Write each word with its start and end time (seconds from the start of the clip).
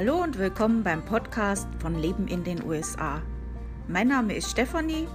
Hallo 0.00 0.22
und 0.22 0.38
willkommen 0.38 0.82
beim 0.82 1.04
Podcast 1.04 1.68
von 1.78 2.00
Leben 2.00 2.26
in 2.26 2.42
den 2.42 2.64
USA. 2.64 3.20
Mein 3.86 4.08
Name 4.08 4.34
ist 4.34 4.50
Stefanie 4.50 5.06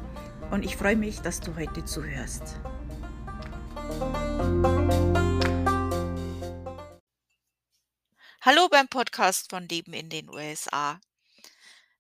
und 0.52 0.64
ich 0.64 0.78
freue 0.78 0.96
mich, 0.96 1.22
dass 1.22 1.40
du 1.40 1.56
heute 1.56 1.84
zuhörst. 1.86 2.60
Hallo 8.42 8.68
beim 8.70 8.88
Podcast 8.88 9.50
von 9.50 9.68
Leben 9.68 9.94
in 9.94 10.12
den 10.12 10.30
USA. 10.30 11.02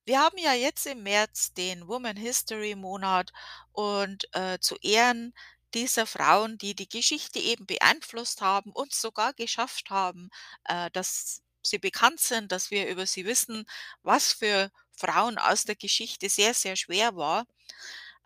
Wir 0.06 0.20
haben 0.20 0.38
ja 0.38 0.54
jetzt 0.54 0.86
im 0.86 1.02
März 1.02 1.54
den 1.56 1.88
Woman 1.88 2.18
History 2.18 2.76
Monat 2.76 3.34
und 3.72 4.28
äh, 4.34 4.60
zu 4.60 4.76
Ehren 4.84 5.34
dieser 5.74 6.06
Frauen, 6.06 6.60
die 6.60 6.76
die 6.76 6.88
Geschichte 6.88 7.40
eben 7.40 7.66
beeinflusst 7.66 8.42
haben 8.42 8.72
und 8.72 8.94
sogar 8.94 9.34
geschafft 9.34 9.90
haben, 9.90 10.30
äh, 10.66 10.92
dass 10.92 11.42
sie 11.66 11.80
bekannt 11.80 12.20
sind, 12.20 12.52
dass 12.52 12.72
wir 12.72 12.88
über 12.88 13.06
sie 13.06 13.26
wissen, 13.26 13.66
was 14.04 14.34
für 14.34 14.72
Frauen 14.94 15.38
aus 15.38 15.64
der 15.66 15.76
Geschichte 15.76 16.30
sehr, 16.30 16.54
sehr 16.54 16.76
schwer 16.76 17.16
war, 17.16 17.46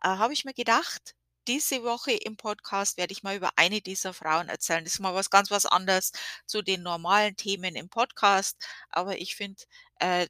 äh, 0.04 0.10
habe 0.10 0.34
ich 0.34 0.46
mir 0.46 0.54
gedacht, 0.54 1.16
diese 1.48 1.84
Woche 1.84 2.12
im 2.14 2.38
Podcast 2.38 2.98
werde 2.98 3.12
ich 3.14 3.24
mal 3.24 3.36
über 3.36 3.52
eine 3.58 3.82
dieser 3.82 4.14
Frauen 4.14 4.50
erzählen. 4.50 4.84
Das 4.84 4.94
ist 4.94 5.00
mal 5.00 5.16
was 5.16 5.30
ganz 5.32 5.50
was 5.52 5.66
anderes 5.66 6.12
zu 6.46 6.62
den 6.62 6.84
normalen 6.84 7.36
Themen 7.38 7.76
im 7.76 7.90
Podcast, 7.90 8.58
aber 8.90 9.18
ich 9.20 9.36
finde, 9.36 9.64
äh, 10.00 10.28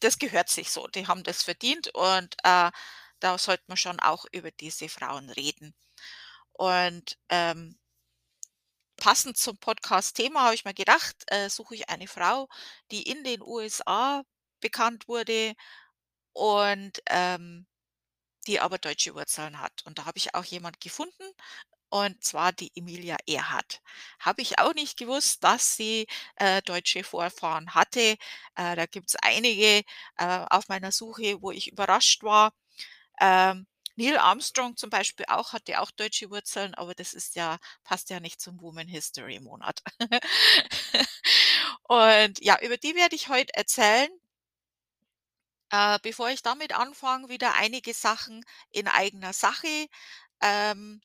das 0.00 0.18
gehört 0.18 0.48
sich 0.48 0.70
so. 0.70 0.86
Die 0.88 1.06
haben 1.06 1.22
das 1.24 1.42
verdient 1.42 1.88
und 1.94 2.34
äh, 2.44 2.70
da 3.20 3.38
sollte 3.38 3.64
man 3.68 3.76
schon 3.76 4.00
auch 4.00 4.26
über 4.32 4.50
diese 4.50 4.88
Frauen 4.88 5.30
reden. 5.30 5.74
Und 6.52 7.18
ähm, 7.30 7.78
passend 9.02 9.36
zum 9.36 9.56
Podcast-Thema 9.58 10.44
habe 10.44 10.54
ich 10.54 10.64
mir 10.64 10.74
gedacht, 10.74 11.16
äh, 11.26 11.50
suche 11.50 11.74
ich 11.74 11.90
eine 11.90 12.06
Frau, 12.06 12.48
die 12.92 13.02
in 13.02 13.24
den 13.24 13.42
USA 13.42 14.22
bekannt 14.60 15.08
wurde 15.08 15.54
und 16.32 17.02
ähm, 17.10 17.66
die 18.46 18.60
aber 18.60 18.78
deutsche 18.78 19.14
Wurzeln 19.16 19.58
hat. 19.60 19.82
Und 19.86 19.98
da 19.98 20.04
habe 20.04 20.18
ich 20.18 20.36
auch 20.36 20.44
jemand 20.44 20.80
gefunden, 20.80 21.24
und 21.90 22.22
zwar 22.22 22.52
die 22.52 22.70
Emilia 22.76 23.16
Earhart. 23.26 23.82
Habe 24.20 24.42
ich 24.42 24.60
auch 24.60 24.74
nicht 24.74 24.96
gewusst, 24.96 25.42
dass 25.42 25.76
sie 25.76 26.06
äh, 26.36 26.62
deutsche 26.62 27.02
Vorfahren 27.02 27.74
hatte. 27.74 28.16
Äh, 28.54 28.76
da 28.76 28.86
gibt 28.86 29.10
es 29.10 29.16
einige 29.20 29.82
äh, 30.16 30.46
auf 30.48 30.68
meiner 30.68 30.92
Suche, 30.92 31.42
wo 31.42 31.50
ich 31.50 31.72
überrascht 31.72 32.22
war. 32.22 32.52
Ähm, 33.20 33.66
Neil 34.02 34.18
Armstrong 34.18 34.76
zum 34.76 34.90
Beispiel 34.90 35.26
auch, 35.28 35.52
hatte 35.52 35.80
auch 35.80 35.90
deutsche 35.92 36.28
Wurzeln, 36.30 36.74
aber 36.74 36.94
das 36.94 37.14
ist 37.14 37.36
ja, 37.36 37.58
passt 37.84 38.10
ja 38.10 38.20
nicht 38.20 38.40
zum 38.40 38.60
Woman 38.60 38.88
History 38.88 39.38
Monat. 39.40 39.82
Und 41.84 42.42
ja, 42.44 42.58
über 42.62 42.76
die 42.78 42.94
werde 42.96 43.14
ich 43.16 43.28
heute 43.28 43.54
erzählen. 43.54 44.08
Äh, 45.70 45.98
bevor 46.02 46.28
ich 46.30 46.42
damit 46.42 46.72
anfange, 46.72 47.28
wieder 47.28 47.54
einige 47.54 47.94
Sachen 47.94 48.44
in 48.70 48.88
eigener 48.88 49.32
Sache. 49.32 49.86
Ähm, 50.42 51.00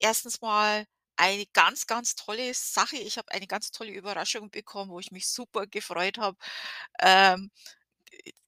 erstens 0.00 0.40
mal 0.42 0.86
eine 1.16 1.46
ganz, 1.54 1.86
ganz 1.86 2.16
tolle 2.16 2.54
Sache. 2.54 2.96
Ich 2.98 3.18
habe 3.18 3.32
eine 3.32 3.46
ganz 3.48 3.70
tolle 3.72 3.92
Überraschung 3.92 4.50
bekommen, 4.50 4.90
wo 4.92 5.00
ich 5.00 5.12
mich 5.12 5.28
super 5.28 5.66
gefreut 5.66 6.18
habe. 6.18 6.38
Ähm, 7.00 7.50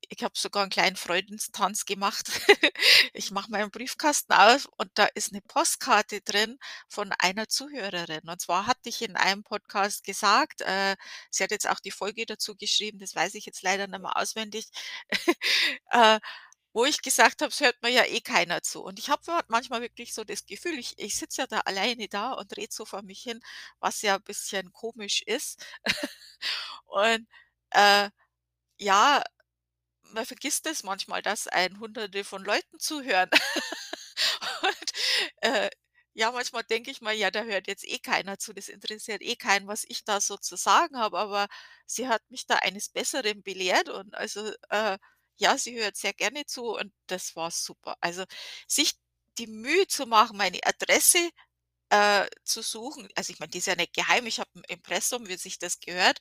ich 0.08 0.22
habe 0.24 0.34
sogar 0.38 0.62
einen 0.62 0.70
kleinen 0.70 0.96
Freudenstanz 0.96 1.84
gemacht. 1.86 2.28
Ich 3.14 3.30
mache 3.30 3.50
meinen 3.50 3.70
Briefkasten 3.70 4.32
auf 4.32 4.68
und 4.76 4.90
da 4.94 5.06
ist 5.14 5.32
eine 5.32 5.40
Postkarte 5.42 6.20
drin 6.20 6.58
von 6.88 7.12
einer 7.18 7.48
Zuhörerin. 7.48 8.28
Und 8.28 8.40
zwar 8.40 8.66
hatte 8.66 8.88
ich 8.88 9.02
in 9.02 9.16
einem 9.16 9.42
Podcast 9.42 10.04
gesagt, 10.04 10.60
äh, 10.62 10.96
sie 11.30 11.42
hat 11.44 11.50
jetzt 11.50 11.68
auch 11.68 11.80
die 11.80 11.90
Folge 11.90 12.26
dazu 12.26 12.54
geschrieben, 12.56 12.98
das 12.98 13.14
weiß 13.14 13.34
ich 13.34 13.46
jetzt 13.46 13.62
leider 13.62 13.86
nicht 13.88 14.00
mehr 14.00 14.16
auswendig, 14.16 14.66
äh, 15.90 16.20
wo 16.72 16.84
ich 16.84 17.02
gesagt 17.02 17.42
habe, 17.42 17.50
es 17.50 17.60
hört 17.60 17.82
mir 17.82 17.90
ja 17.90 18.04
eh 18.04 18.20
keiner 18.20 18.62
zu. 18.62 18.82
Und 18.84 18.98
ich 18.98 19.10
habe 19.10 19.22
manchmal 19.48 19.80
wirklich 19.82 20.14
so 20.14 20.24
das 20.24 20.46
Gefühl, 20.46 20.78
ich 20.78 20.94
ich 20.98 21.16
sitze 21.16 21.42
ja 21.42 21.46
da 21.46 21.60
alleine 21.60 22.08
da 22.08 22.32
und 22.32 22.56
rede 22.56 22.72
so 22.72 22.84
vor 22.84 23.02
mich 23.02 23.22
hin, 23.22 23.40
was 23.80 24.02
ja 24.02 24.16
ein 24.16 24.22
bisschen 24.22 24.72
komisch 24.72 25.22
ist. 25.26 25.64
Und, 26.86 27.26
äh, 27.70 28.10
ja 28.78 29.22
man 30.12 30.26
vergisst 30.26 30.66
es 30.66 30.82
manchmal, 30.84 31.22
dass 31.22 31.48
ein 31.48 31.78
Hunderte 31.80 32.24
von 32.24 32.44
Leuten 32.44 32.78
zuhören. 32.78 33.30
Und, 34.62 34.92
äh, 35.42 35.70
ja, 36.14 36.32
manchmal 36.32 36.64
denke 36.64 36.90
ich 36.90 37.00
mal, 37.00 37.14
ja, 37.14 37.30
da 37.30 37.44
hört 37.44 37.68
jetzt 37.68 37.84
eh 37.88 37.98
keiner 37.98 38.38
zu, 38.38 38.52
das 38.52 38.68
interessiert 38.68 39.22
eh 39.22 39.36
keinen, 39.36 39.66
was 39.68 39.84
ich 39.88 40.04
da 40.04 40.20
so 40.20 40.36
zu 40.36 40.56
sagen 40.56 40.98
habe, 40.98 41.18
aber 41.18 41.48
sie 41.86 42.08
hat 42.08 42.22
mich 42.30 42.46
da 42.46 42.56
eines 42.56 42.88
Besseren 42.88 43.42
belehrt 43.42 43.88
und 43.88 44.14
also, 44.16 44.52
äh, 44.70 44.98
ja, 45.36 45.56
sie 45.58 45.78
hört 45.80 45.96
sehr 45.96 46.12
gerne 46.14 46.44
zu 46.46 46.64
und 46.76 46.92
das 47.06 47.36
war 47.36 47.50
super. 47.52 47.96
Also, 48.00 48.24
sich 48.66 48.94
die 49.38 49.46
Mühe 49.46 49.86
zu 49.86 50.06
machen, 50.06 50.36
meine 50.36 50.58
Adresse, 50.64 51.30
äh, 51.90 52.26
zu 52.44 52.62
suchen 52.62 53.08
also, 53.16 53.32
ich 53.32 53.38
meine, 53.40 53.50
die 53.50 53.58
ist 53.58 53.66
ja 53.68 53.76
nicht 53.76 53.94
geheim, 53.94 54.26
ich 54.26 54.40
habe 54.40 54.50
'n 54.56 54.64
Impressum, 54.68 55.28
wie 55.28 55.36
sich 55.38 55.58
das 55.58 55.80
gehört, 55.80 56.18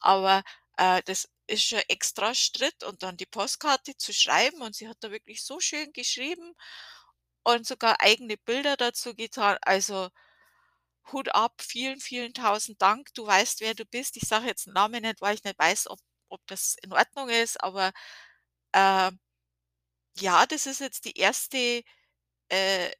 aber, 0.00 0.42
äh, 0.78 1.02
das 1.04 1.28
ist 1.48 1.64
schon 1.64 1.80
extra 1.88 2.34
Schritt 2.34 2.84
und 2.84 3.02
dann 3.02 3.16
die 3.16 3.26
Postkarte 3.26 3.96
zu 3.96 4.12
schreiben 4.14 4.62
und 4.62 4.74
sie 4.76 4.88
hat 4.88 4.98
da 5.00 5.10
wirklich 5.10 5.44
so 5.44 5.60
schön 5.60 5.92
geschrieben 5.92 6.54
und 7.44 7.66
sogar 7.66 8.00
eigene 8.00 8.36
Bilder 8.38 8.76
dazu 8.76 9.14
getan. 9.14 9.58
Also, 9.62 10.10
Hut 11.12 11.34
ab, 11.34 11.62
vielen, 11.62 12.00
vielen 12.00 12.32
tausend 12.34 12.80
Dank. 12.82 13.08
Du 13.14 13.26
weißt, 13.26 13.60
wer 13.60 13.74
du 13.74 13.84
bist. 13.86 14.16
Ich 14.16 14.28
sage 14.28 14.46
jetzt 14.46 14.66
'n 14.68 14.72
Namen 14.74 15.02
nicht, 15.02 15.20
weil 15.20 15.34
ich 15.36 15.44
nicht 15.44 15.58
weiß, 15.58 15.88
ob 15.90 16.00
ob 16.28 16.40
das 16.46 16.76
in 16.82 16.92
Ordnung 16.94 17.28
ist, 17.28 17.62
aber, 17.62 17.92
ähm, 18.74 19.20
ja, 20.18 20.46
das 20.46 20.66
ist 20.66 20.80
jetzt 20.80 21.04
die 21.06 21.16
erste 21.18 21.82
äh, 22.50 22.92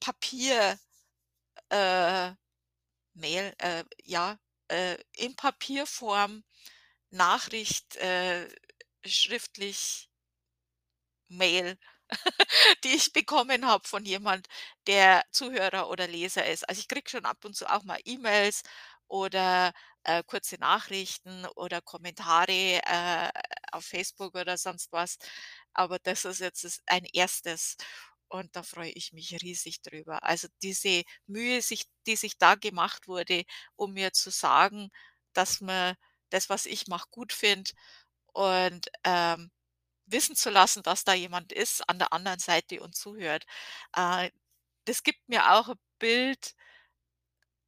Papier 0.00 0.78
äh, 1.70 2.32
Mail, 3.14 3.54
äh, 3.58 3.84
ja, 4.04 4.38
äh, 4.68 4.98
in 5.16 5.36
Papierform 5.36 6.44
Nachricht, 7.12 7.96
äh, 7.96 8.48
schriftlich 9.06 10.08
Mail, 11.28 11.78
die 12.84 12.88
ich 12.94 13.12
bekommen 13.12 13.66
habe 13.66 13.86
von 13.88 14.04
jemand, 14.04 14.48
der 14.86 15.24
Zuhörer 15.32 15.88
oder 15.90 16.06
Leser 16.08 16.46
ist. 16.46 16.68
Also, 16.68 16.80
ich 16.80 16.88
kriege 16.88 17.08
schon 17.10 17.24
ab 17.24 17.44
und 17.44 17.54
zu 17.56 17.66
auch 17.70 17.84
mal 17.84 17.98
E-Mails 18.04 18.62
oder, 19.08 19.72
äh, 20.04 20.22
kurze 20.26 20.56
Nachrichten 20.56 21.46
oder 21.56 21.80
Kommentare, 21.82 22.80
äh, 22.84 23.30
auf 23.72 23.84
Facebook 23.86 24.34
oder 24.34 24.58
sonst 24.58 24.92
was. 24.92 25.18
Aber 25.74 25.98
das 25.98 26.24
ist 26.24 26.40
jetzt 26.40 26.82
ein 26.86 27.04
erstes 27.12 27.76
und 28.28 28.54
da 28.56 28.62
freue 28.62 28.90
ich 28.90 29.12
mich 29.12 29.32
riesig 29.42 29.80
drüber. 29.82 30.22
Also, 30.24 30.48
diese 30.62 31.02
Mühe, 31.26 31.62
sich 31.62 31.84
die 32.06 32.16
sich 32.16 32.38
da 32.38 32.54
gemacht 32.56 33.08
wurde, 33.08 33.44
um 33.76 33.92
mir 33.94 34.12
zu 34.12 34.30
sagen, 34.30 34.90
dass 35.34 35.60
man 35.60 35.94
das, 36.32 36.48
was 36.50 36.66
ich 36.66 36.86
mache, 36.88 37.08
gut 37.10 37.32
finde 37.32 37.70
und, 38.32 38.88
ähm, 39.04 39.50
wissen 40.06 40.36
zu 40.36 40.50
lassen, 40.50 40.82
dass 40.84 41.04
da 41.04 41.14
jemand 41.14 41.52
ist 41.52 41.88
an 41.88 41.98
der 41.98 42.12
anderen 42.14 42.38
Seite 42.40 42.82
und 42.82 42.96
zuhört. 42.96 43.46
Äh, 43.96 44.30
das 44.86 45.02
gibt 45.04 45.28
mir 45.28 45.52
auch 45.54 45.68
'n 45.70 45.78
Bild 46.00 46.54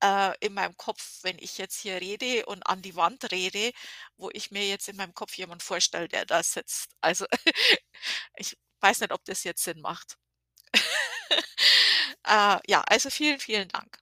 äh, 0.03 0.33
in 0.41 0.55
meinem 0.55 0.77
Kopf, 0.77 1.21
wenn 1.23 1.39
ich 1.39 1.59
jetzt 1.59 1.81
hier 1.81 2.01
rede 2.01 2.47
und 2.47 2.67
an 2.67 2.83
die 2.83 2.97
Wand 2.97 3.31
rede, 3.33 3.73
wo 4.17 4.31
ich 4.33 4.51
mir 4.51 4.67
jetzt 4.69 4.89
in 4.89 4.97
meinem 4.97 5.15
Kopf 5.15 5.35
jemand 5.37 5.63
vorstelle, 5.63 6.09
der 6.09 6.27
da 6.27 6.43
sitzt. 6.43 6.91
Also, 7.01 7.27
ich 8.37 8.57
weiß 8.81 9.01
nicht, 9.01 9.13
ob 9.13 9.25
das 9.25 9.45
jetzt 9.45 9.65
Sinn 9.65 9.81
macht. 9.81 10.19
Äh, 12.27 12.59
ja, 12.69 12.83
also 12.89 13.11
vielen, 13.11 13.39
vielen 13.41 13.69
Dank. 13.69 13.99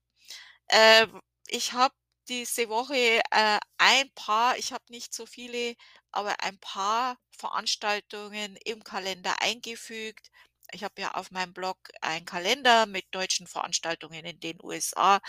Ähm, 0.71 1.21
ich 1.49 1.73
habe 1.75 1.95
diese 2.29 2.69
Woche, 2.69 3.21
äh, 3.31 3.59
ein 3.79 4.11
paar 4.15 4.57
ich 4.59 4.73
habe 4.73 4.85
nicht 4.91 5.15
so 5.15 5.27
viele, 5.27 5.75
aber 6.13 6.41
ein 6.43 6.59
paar 6.61 7.17
Veranstaltungen 7.37 8.57
im 8.65 8.85
Kalender 8.85 9.41
eingefügt. 9.43 10.31
Ich 10.73 10.85
habe 10.85 11.01
ja 11.03 11.13
auf 11.15 11.31
meinem 11.31 11.53
Blog 11.53 11.79
einen 12.01 12.25
Kalender 12.25 12.87
mit 12.87 13.05
deutschen 13.13 13.47
Veranstaltungen 13.47 14.25
in 14.25 14.41
den 14.41 14.59
USA. 14.63 15.21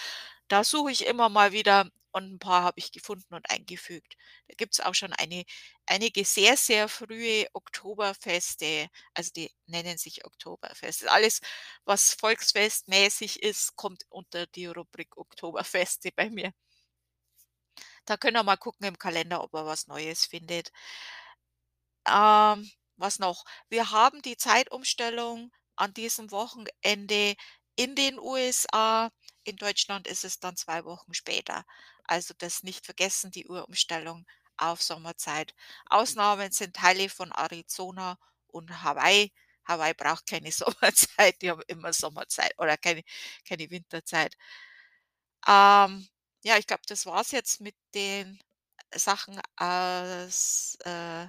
Da 0.48 0.64
suche 0.64 0.92
ich 0.92 1.06
immer 1.06 1.30
mal 1.30 1.52
wieder 1.52 1.90
und 2.12 2.34
ein 2.36 2.40
paar 2.40 2.64
habe 2.64 2.80
ich 2.80 2.92
gefunden 2.92 3.34
und 3.34 3.50
eingefügt. 3.50 4.16
Da 4.48 4.54
gibt's 4.56 4.80
auch 4.80 4.94
schon 4.96 5.14
eine 5.14 5.44
einige 5.88 6.24
sehr, 6.26 6.56
sehr 6.58 6.88
frühe 6.90 7.48
Oktoberfeste, 7.54 8.88
also 9.16 9.32
die 9.36 9.52
nennen 9.66 9.98
sich 9.98 10.24
Oktoberfest. 10.26 11.08
Alles, 11.08 11.42
was 11.86 12.14
volksfestmäßig 12.14 13.42
ist, 13.44 13.76
kommt 13.76 14.04
unter 14.10 14.46
die 14.48 14.68
Rubrik 14.68 15.18
Oktoberfeste 15.18 16.12
bei 16.16 16.30
mir. 16.30 16.54
Da 18.06 18.16
könnt 18.18 18.38
ihr 18.38 18.44
mal 18.44 18.56
gucken 18.58 18.86
im 18.88 18.98
Kalender, 18.98 19.44
ob 19.44 19.54
ihr 19.54 19.66
was 19.66 19.88
Neues 19.88 20.26
findet. 20.26 20.72
Ähm, 22.08 22.70
was 22.98 23.20
noch? 23.20 23.46
Wir 23.70 23.92
haben 23.92 24.22
die 24.22 24.38
Zeitumstellung 24.38 25.52
an 25.76 25.94
diesem 25.94 26.32
Wochenende 26.32 27.36
in 27.76 27.96
den 27.96 28.20
USA. 28.20 29.10
In 29.44 29.56
Deutschland 29.58 30.08
ist 30.08 30.24
es 30.24 30.40
dann 30.40 30.56
2 30.58 30.86
Wochen 30.86 31.14
später. 31.14 31.66
Also 32.06 32.34
das 32.38 32.64
nicht 32.64 32.86
vergessen, 32.86 33.32
die 33.32 33.48
Uhrumstellung 33.48 34.26
auf 34.58 34.82
Sommerzeit. 34.82 35.54
Ausnahmen 35.90 36.52
sind 36.52 36.76
Teile 36.76 37.10
von 37.10 37.32
Arizona 37.32 38.18
und 38.48 38.84
Hawaii. 38.84 39.32
Hawaii 39.66 39.94
braucht 39.94 40.28
keine 40.28 40.52
Sommerzeit, 40.52 41.42
die 41.42 41.50
haben 41.50 41.62
immer 41.68 41.94
Sommerzeit 41.94 42.54
oder 42.60 42.78
keine 42.78 43.04
keine 43.48 43.70
Winterzeit. 43.72 44.36
Ähm, 45.48 46.08
ja, 46.44 46.58
ich 46.58 46.68
glaube, 46.68 46.84
das 46.88 47.06
war's 47.06 47.32
jetzt 47.32 47.62
mit 47.62 47.76
den 47.96 48.40
Sachen 48.96 49.40
aus 49.58 50.78
äh, 50.86 51.28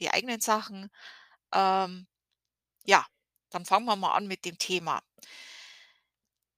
die 0.00 0.10
eigenen 0.10 0.40
Sachen. 0.40 0.90
Ähm, 1.54 2.06
ja, 2.86 3.06
dann 3.50 3.66
fangen 3.66 3.86
wir 3.86 3.96
mal 3.96 4.14
an 4.14 4.28
mit 4.28 4.44
dem 4.46 4.58
Thema. 4.58 5.02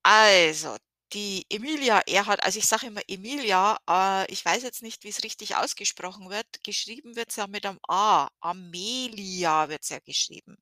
Also, 0.05 0.77
die 1.13 1.45
Emilia 1.51 2.01
Earhart 2.07 2.43
also, 2.43 2.59
ich 2.59 2.67
sage 2.67 2.87
immer 2.87 3.03
Emilia, 3.09 3.79
äh, 3.89 4.31
ich 4.33 4.45
weiß 4.45 4.63
jetzt 4.63 4.83
nicht, 4.83 5.05
wie 5.05 5.09
es 5.09 5.23
richtig 5.25 5.57
ausgesprochen 5.57 6.31
wird. 6.31 6.47
Geschrieben 6.65 7.15
wird's 7.17 7.37
ja 7.37 7.47
mit 7.47 7.67
einem 7.67 7.79
A. 7.89 8.29
Amelia 8.41 9.69
wird's 9.69 9.91
ja 9.91 9.99
geschrieben. 10.01 10.57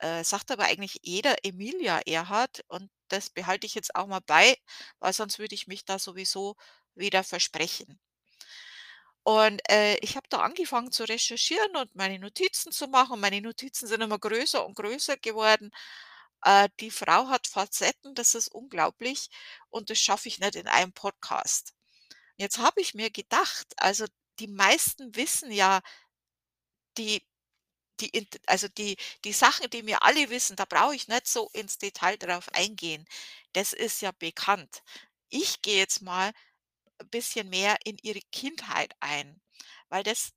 Äh, 0.00 0.24
sagt 0.24 0.50
aber 0.50 0.64
eigentlich 0.64 0.98
jeder 1.02 1.36
Emilia 1.44 2.00
Earhart 2.06 2.62
und 2.68 2.90
das 3.08 3.30
behalte 3.30 3.66
ich 3.66 3.74
jetzt 3.74 3.94
auch 3.94 4.06
mal 4.06 4.20
bei, 4.26 4.56
weil 5.00 5.12
sonst 5.12 5.38
würde 5.38 5.54
ich 5.54 5.66
mich 5.68 5.84
da 5.84 5.98
sowieso 5.98 6.56
wieder 6.94 7.24
versprechen. 7.24 7.98
Und, 9.28 9.60
äh, 9.68 9.96
ich 10.02 10.14
habe 10.16 10.28
da 10.30 10.38
angefangen 10.42 10.92
zu 10.92 11.02
recherchieren 11.02 11.74
und 11.76 11.92
meine 11.96 12.20
Notizen 12.20 12.70
zu 12.70 12.86
machen. 12.86 13.18
Meine 13.20 13.40
Notizen 13.40 13.88
sind 13.88 14.00
immer 14.00 14.20
größer 14.20 14.64
und 14.64 14.76
größer 14.76 15.16
geworden. 15.16 15.70
Äh, 16.44 16.68
die 16.80 16.92
Frau 16.92 17.28
hat 17.28 17.48
Facetten, 17.48 18.14
das 18.14 18.34
ist 18.36 18.48
unglaublich 18.48 19.28
und 19.70 19.90
das 19.90 19.98
schaffe 19.98 20.28
ich 20.28 20.38
nicht 20.38 20.54
in 20.56 20.68
einem 20.68 20.92
Podcast. 20.92 21.74
Jetzt 22.36 22.58
habe 22.58 22.80
ich 22.80 22.94
mir 22.94 23.10
gedacht, 23.10 23.66
also, 23.78 24.06
die 24.40 24.48
meisten 24.48 25.16
wissen 25.16 25.50
ja 25.52 25.80
die 26.98 27.22
die 28.00 28.28
also, 28.46 28.68
die 28.68 28.96
die 29.24 29.32
Sachen, 29.32 29.70
die 29.70 29.86
wir 29.86 30.02
alle 30.02 30.30
wissen, 30.30 30.56
da 30.56 30.64
brauche 30.64 30.94
ich 30.94 31.08
nicht 31.08 31.26
so 31.28 31.48
ins 31.52 31.78
Detail 31.78 32.16
drauf 32.18 32.48
eingehen. 32.54 33.06
Das 33.52 33.72
ist 33.72 34.00
ja 34.02 34.12
bekannt. 34.12 34.82
Ich 35.30 35.62
gehe 35.62 35.78
jetzt 35.78 36.02
mal 36.02 36.32
ein 36.98 37.08
bisschen 37.10 37.48
mehr 37.50 37.76
in 37.84 37.98
ihre 38.02 38.20
Kindheit 38.32 38.94
ein, 39.00 39.40
weil 39.88 40.02
das, 40.04 40.32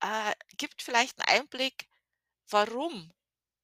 äh, 0.00 0.34
gibt 0.56 0.82
vielleicht 0.82 1.18
einen 1.20 1.40
Einblick, 1.42 1.88
warum 2.50 3.12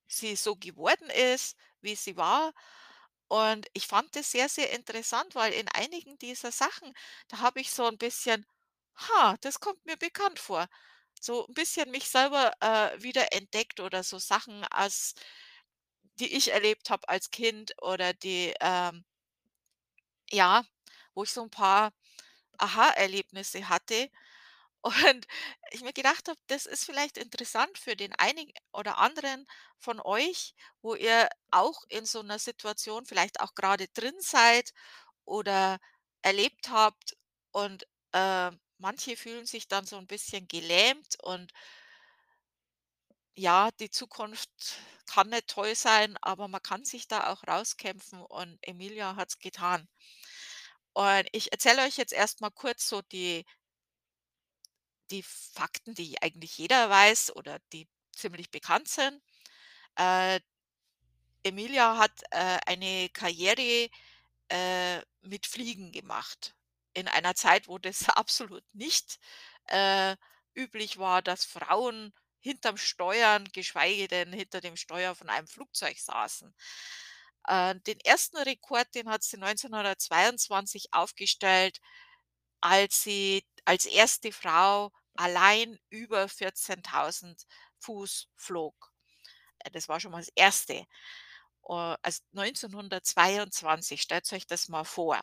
sie 0.09 0.37
so 0.37 0.57
geworden 0.57 1.11
ist, 1.11 1.57
wie 1.83 1.97
sie 1.97 2.17
war. 2.17 2.55
Und 3.29 3.67
ich 3.75 3.87
fand 3.87 4.15
das 4.17 4.31
sehr, 4.33 4.49
sehr 4.49 4.71
interessant, 4.73 5.35
weil 5.35 5.53
in 5.53 5.69
einigen 5.69 6.19
dieser 6.19 6.53
Sachen, 6.53 6.95
da 7.29 7.39
habe 7.39 7.61
ich 7.61 7.71
so 7.73 7.87
ein 7.87 7.99
bisschen: 7.99 8.47
„Ha, 8.97 9.37
das 9.43 9.61
kommt 9.61 9.85
mir 9.87 9.97
bekannt 9.97 10.39
vor.“ 10.39 10.69
So 11.21 11.47
ein 11.47 11.55
bisschen 11.55 11.91
mich 11.91 12.09
selber, 12.09 12.53
äh, 12.61 13.03
wieder 13.03 13.33
entdeckt 13.33 13.81
oder 13.81 14.03
so 14.03 14.19
Sachen 14.19 14.65
als 14.65 15.15
die 16.21 16.33
ich 16.37 16.53
erlebt 16.53 16.89
habe 16.91 17.09
als 17.09 17.31
Kind 17.33 17.75
oder 17.83 18.13
die, 18.13 18.55
ähm 18.61 19.05
ja, 20.31 20.65
wo 21.15 21.25
ich 21.25 21.31
so 21.33 21.43
ein 21.43 21.51
paar 21.51 21.93
Aha-Erlebnisse 22.59 23.69
hatte. 23.69 24.11
Und 24.83 25.27
ich 25.73 25.83
mir 25.83 25.93
gedacht 25.95 26.29
habe, 26.29 26.41
das 26.49 26.67
ist 26.67 26.85
vielleicht 26.87 27.19
interessant 27.19 27.79
für 27.79 27.97
den 27.97 28.15
einigen 28.17 28.53
oder 28.73 28.99
anderen 28.99 29.47
von 29.79 30.01
euch, 30.01 30.55
wo 30.83 30.95
ihr 30.95 31.29
auch 31.51 31.85
in 31.91 32.07
so 32.07 32.21
einer 32.21 32.39
Situation 32.39 33.07
vielleicht 33.07 33.41
auch 33.41 33.55
gerade 33.57 33.89
drin 33.89 34.15
seid 34.21 34.73
oder 35.27 35.79
erlebt 36.23 36.71
habt 36.71 37.17
und, 37.53 37.87
äh, 38.13 38.53
manche 38.81 39.17
fühlen 39.17 39.47
sich 39.47 39.69
dann 39.69 39.87
so 39.87 39.97
ein 39.97 40.07
bisschen 40.07 40.49
gelähmt 40.49 41.17
und 41.23 41.53
ja, 43.37 43.71
die 43.81 43.91
Zukunft 43.91 44.51
kann 45.07 45.29
nicht 45.31 45.49
toll 45.49 45.75
sein, 45.75 46.17
aber 46.21 46.49
man 46.49 46.63
kann 46.63 46.85
sich 46.85 47.09
da 47.09 47.29
auch 47.33 47.47
rauskämpfen 47.47 48.21
und 48.23 48.59
Emilia 48.63 49.17
hat's 49.17 49.39
getan. 49.39 49.89
Und 50.93 51.29
ich 51.33 51.53
erzähle 51.53 51.83
euch 51.85 51.97
jetzt 51.97 52.13
erst 52.13 52.41
mal 52.41 52.51
kurz 52.51 52.89
so 52.89 53.03
die 53.03 53.45
die 55.11 55.23
Fakten, 55.23 55.95
die 55.95 56.23
eigentlich 56.23 56.57
jeder 56.59 56.89
weiß 56.89 57.35
oder 57.37 57.59
die 57.73 57.89
ziemlich 58.13 58.51
bekannt 58.51 58.89
sind. 58.89 59.21
Äh, 59.97 60.41
Emilia 61.43 61.97
hat, 61.99 62.13
äh, 62.31 62.59
eine 62.67 63.09
Karriere, 63.11 63.89
äh, 64.51 65.01
mit 65.23 65.47
Fliegen 65.47 65.93
gemacht. 65.93 66.55
In 66.95 67.09
einer 67.09 67.35
Zeit, 67.35 67.69
wo 67.69 67.79
das 67.79 68.09
absolut 68.09 68.65
nicht, 68.75 69.19
äh, 69.67 70.17
üblich 70.55 70.99
war, 70.99 71.23
dass 71.23 71.45
Frauen 71.45 72.13
hinterm 72.41 72.77
Steuern, 72.77 73.45
geschweige 73.53 74.09
denn 74.09 74.33
hinter 74.33 74.61
dem 74.61 74.77
Steuer 74.77 75.15
von 75.15 75.29
einem 75.29 75.47
Flugzeug 75.47 75.99
saßen. 75.99 76.55
Äh, 77.49 77.77
den 77.87 78.01
ersten 78.01 78.39
Rekord, 78.39 78.95
den 78.95 79.09
hat 79.11 79.23
sie 79.23 79.37
1922 79.39 80.93
aufgestellt, 80.93 81.81
als 82.61 83.03
sie 83.03 83.47
als 83.65 83.87
erste 83.87 84.33
Frau 84.33 84.93
allein 85.17 85.79
über 85.91 86.29
14.000 86.29 87.47
Fuß 87.81 88.29
flog. 88.37 88.93
Äh, 89.61 89.71
das 89.73 89.89
war 89.89 90.01
schon 90.01 90.13
mal 90.13 90.21
das 90.21 90.33
Erste. 90.35 90.75
Äh, 91.69 91.97
also 92.03 92.23
1922, 92.35 94.03
stellt 94.03 94.33
euch 94.33 94.47
das 94.47 94.69
mal 94.69 94.85
vor. 94.85 95.21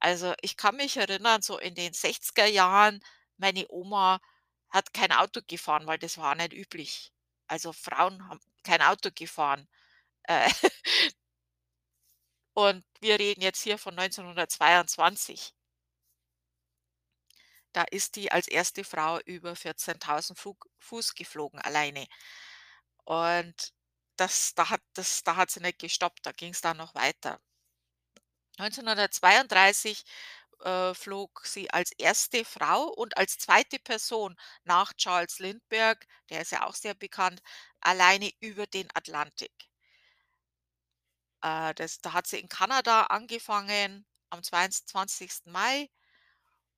Also, 0.00 0.34
ich 0.42 0.56
kann 0.56 0.76
mich 0.76 0.96
erinnern, 0.96 1.42
so 1.42 1.58
in 1.58 1.74
den 1.74 1.92
60er 1.94 2.46
Jahren, 2.46 3.00
meine 3.38 3.66
Oma 3.68 4.20
hat 4.70 4.92
kein 4.94 5.12
Auto 5.12 5.40
gefahren, 5.46 5.86
weil 5.86 5.98
das 5.98 6.18
war 6.18 6.34
nicht 6.34 6.52
üblich. 6.54 7.12
Also, 7.46 7.72
Frauen 7.72 8.26
haben 8.28 8.40
kein 8.62 8.82
Auto 8.82 9.10
gefahren. 9.14 9.68
Äh, 10.24 10.50
und 12.54 12.84
wir 13.00 13.20
reden 13.20 13.40
jetzt 13.42 13.62
hier 13.62 13.78
von 13.78 13.94
1922. 13.94 15.54
Da 17.72 17.82
ist 17.84 18.16
die 18.16 18.32
als 18.32 18.48
erste 18.48 18.82
Frau 18.82 19.20
über 19.20 19.54
14.000 19.54 20.36
Fug 20.38 20.68
Fuß 20.80 21.14
geflogen 21.14 21.60
alleine. 21.60 22.06
Und 23.04 23.72
das 24.16 24.54
da 24.54 24.70
hat 24.70 24.82
das 24.94 25.22
da 25.24 25.36
hat 25.36 25.50
sie 25.50 25.60
nicht 25.60 25.78
gestoppt, 25.78 26.26
da 26.26 26.32
ging 26.32 26.52
es 26.52 26.60
dann 26.60 26.76
noch 26.76 26.94
weiter. 26.94 27.40
1932, 28.58 30.04
äh, 30.64 30.94
flog 30.94 31.42
sie 31.46 31.70
als 31.70 31.92
erste 31.92 32.44
Frau 32.44 32.84
und 32.88 33.16
als 33.18 33.38
zweite 33.38 33.78
Person 33.78 34.36
nach 34.64 34.92
Charles 34.94 35.38
Lindbergh, 35.38 36.06
der 36.30 36.42
ist 36.42 36.52
ja 36.52 36.66
auch 36.66 36.74
sehr 36.74 36.94
bekannt, 36.94 37.42
alleine 37.80 38.30
über 38.40 38.66
den 38.66 38.88
Atlantik. 38.94 39.52
Äh, 41.42 41.74
das 41.74 41.98
da 41.98 42.12
hat 42.12 42.26
sie 42.26 42.38
in 42.40 42.48
Kanada 42.48 43.04
angefangen 43.04 44.06
am 44.30 44.42
22. 44.42 45.46
Mai 45.46 45.88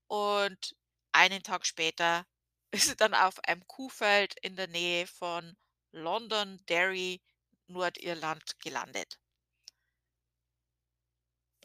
und 0.08 0.76
einen 1.12 1.42
Tag 1.42 1.66
später 1.66 2.26
ist 2.72 2.86
sie 2.88 2.96
dann 2.96 3.14
auf 3.14 3.38
einem 3.44 3.66
Kuhfeld 3.66 4.34
in 4.42 4.56
der 4.56 4.68
Nähe 4.68 5.06
von 5.06 5.56
Londonderry, 5.92 7.22
Nordirland, 7.68 8.58
gelandet. 8.60 9.18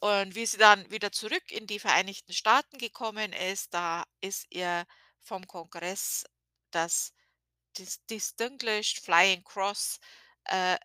Und 0.04 0.36
wie 0.36 0.46
sie 0.46 0.58
dann 0.58 0.92
wieder 0.92 1.14
zurück 1.14 1.50
in 1.50 1.66
die 1.66 1.80
Vereinigten 1.80 2.34
Staaten 2.34 2.78
gekommen 2.78 3.32
ist, 3.32 3.74
da 3.74 4.04
ist 4.20 4.46
ihr 4.50 4.86
vom 5.22 5.48
Kongress 5.48 6.26
das 6.72 7.14
Dis 7.78 8.06
Distinguished 8.08 9.00
Flying 9.00 9.44
Cross, 9.46 10.00
äh, 10.46 10.78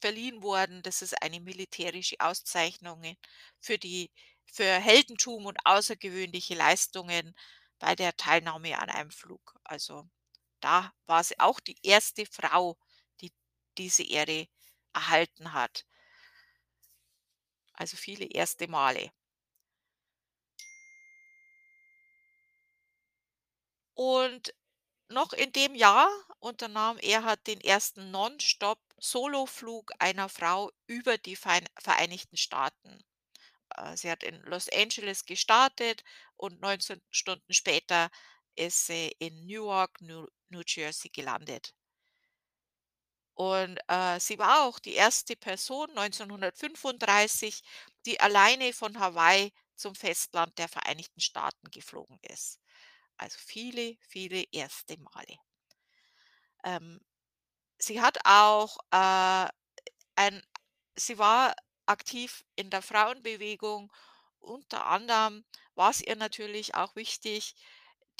verliehen 0.00 0.42
worden. 0.42 0.82
Das 0.82 1.02
ist 1.02 1.20
eine 1.22 1.40
militärische 1.40 2.16
Auszeichnung 2.20 3.16
für 3.60 3.78
die 3.78 4.10
für 4.52 4.64
Heldentum 4.64 5.46
und 5.46 5.58
außergewöhnliche 5.64 6.54
Leistungen 6.54 7.34
bei 7.78 7.94
der 7.94 8.16
Teilnahme 8.16 8.78
an 8.78 8.90
einem 8.90 9.10
Flug. 9.12 9.54
Also, 9.64 10.08
da 10.60 10.92
war 11.06 11.22
sie 11.24 11.38
auch 11.40 11.60
die 11.60 11.76
erste 11.82 12.26
Frau, 12.26 12.78
die 13.20 13.32
diese 13.78 14.02
Ehre 14.04 14.48
erhalten 14.94 15.52
hat. 15.52 15.84
Also, 17.80 17.96
viele 17.96 18.26
erste 18.26 18.68
Male. 18.68 19.10
Und 23.94 24.52
noch 25.08 25.32
in 25.32 25.52
dem 25.52 25.74
Jahr 25.74 26.08
unternahm 26.40 26.98
Erhard 26.98 27.46
den 27.46 27.60
ersten 27.60 28.10
Nonstop-Soloflug 28.12 29.92
einer 30.00 30.28
Frau 30.28 30.72
über 30.86 31.18
die 31.18 31.36
Verein 31.36 31.66
Vereinigten 31.78 32.36
Staaten. 32.36 33.04
Äh, 33.76 33.96
sie 33.96 34.10
hat 34.10 34.22
in 34.24 34.42
Los 34.42 34.68
Angeles 34.70 35.26
gestartet 35.26 36.04
und 36.36 36.60
19 36.60 37.02
Stunden 37.10 37.52
später 37.54 38.10
ist 38.56 38.86
sie 38.86 39.08
in 39.20 39.46
Newark, 39.46 40.00
New 40.02 40.26
New 40.50 40.62
Jersey 40.66 41.10
gelandet. 41.10 41.74
Und, 43.40 43.78
äh, 43.88 44.20
sie 44.20 44.38
war 44.38 44.64
auch 44.66 44.78
die 44.78 44.92
erste 44.92 45.34
Person 45.34 45.92
1935, 45.94 47.62
die 48.04 48.20
alleine 48.20 48.72
von 48.74 48.98
Hawaii 49.00 49.52
zum 49.76 49.94
Festland 49.94 50.58
der 50.58 50.68
Vereinigten 50.68 51.20
Staaten 51.20 51.70
geflogen 51.70 52.18
ist. 52.22 52.60
Also 53.16 53.38
viele, 53.40 53.96
viele 54.02 54.44
erste 54.52 54.98
Male. 54.98 55.38
Ähm, 56.64 57.00
sie 57.78 58.00
hat 58.00 58.18
auch 58.24 58.78
äh, 58.92 59.48
ein, 60.16 60.42
sie 60.96 61.18
war 61.18 61.54
aktiv 61.86 62.44
in 62.56 62.70
der 62.70 62.82
Frauenbewegung. 62.82 63.92
Unter 64.40 64.86
anderem 64.86 65.44
war 65.74 65.90
es 65.90 66.02
ihr 66.02 66.16
natürlich 66.16 66.74
auch 66.74 66.96
wichtig, 66.96 67.54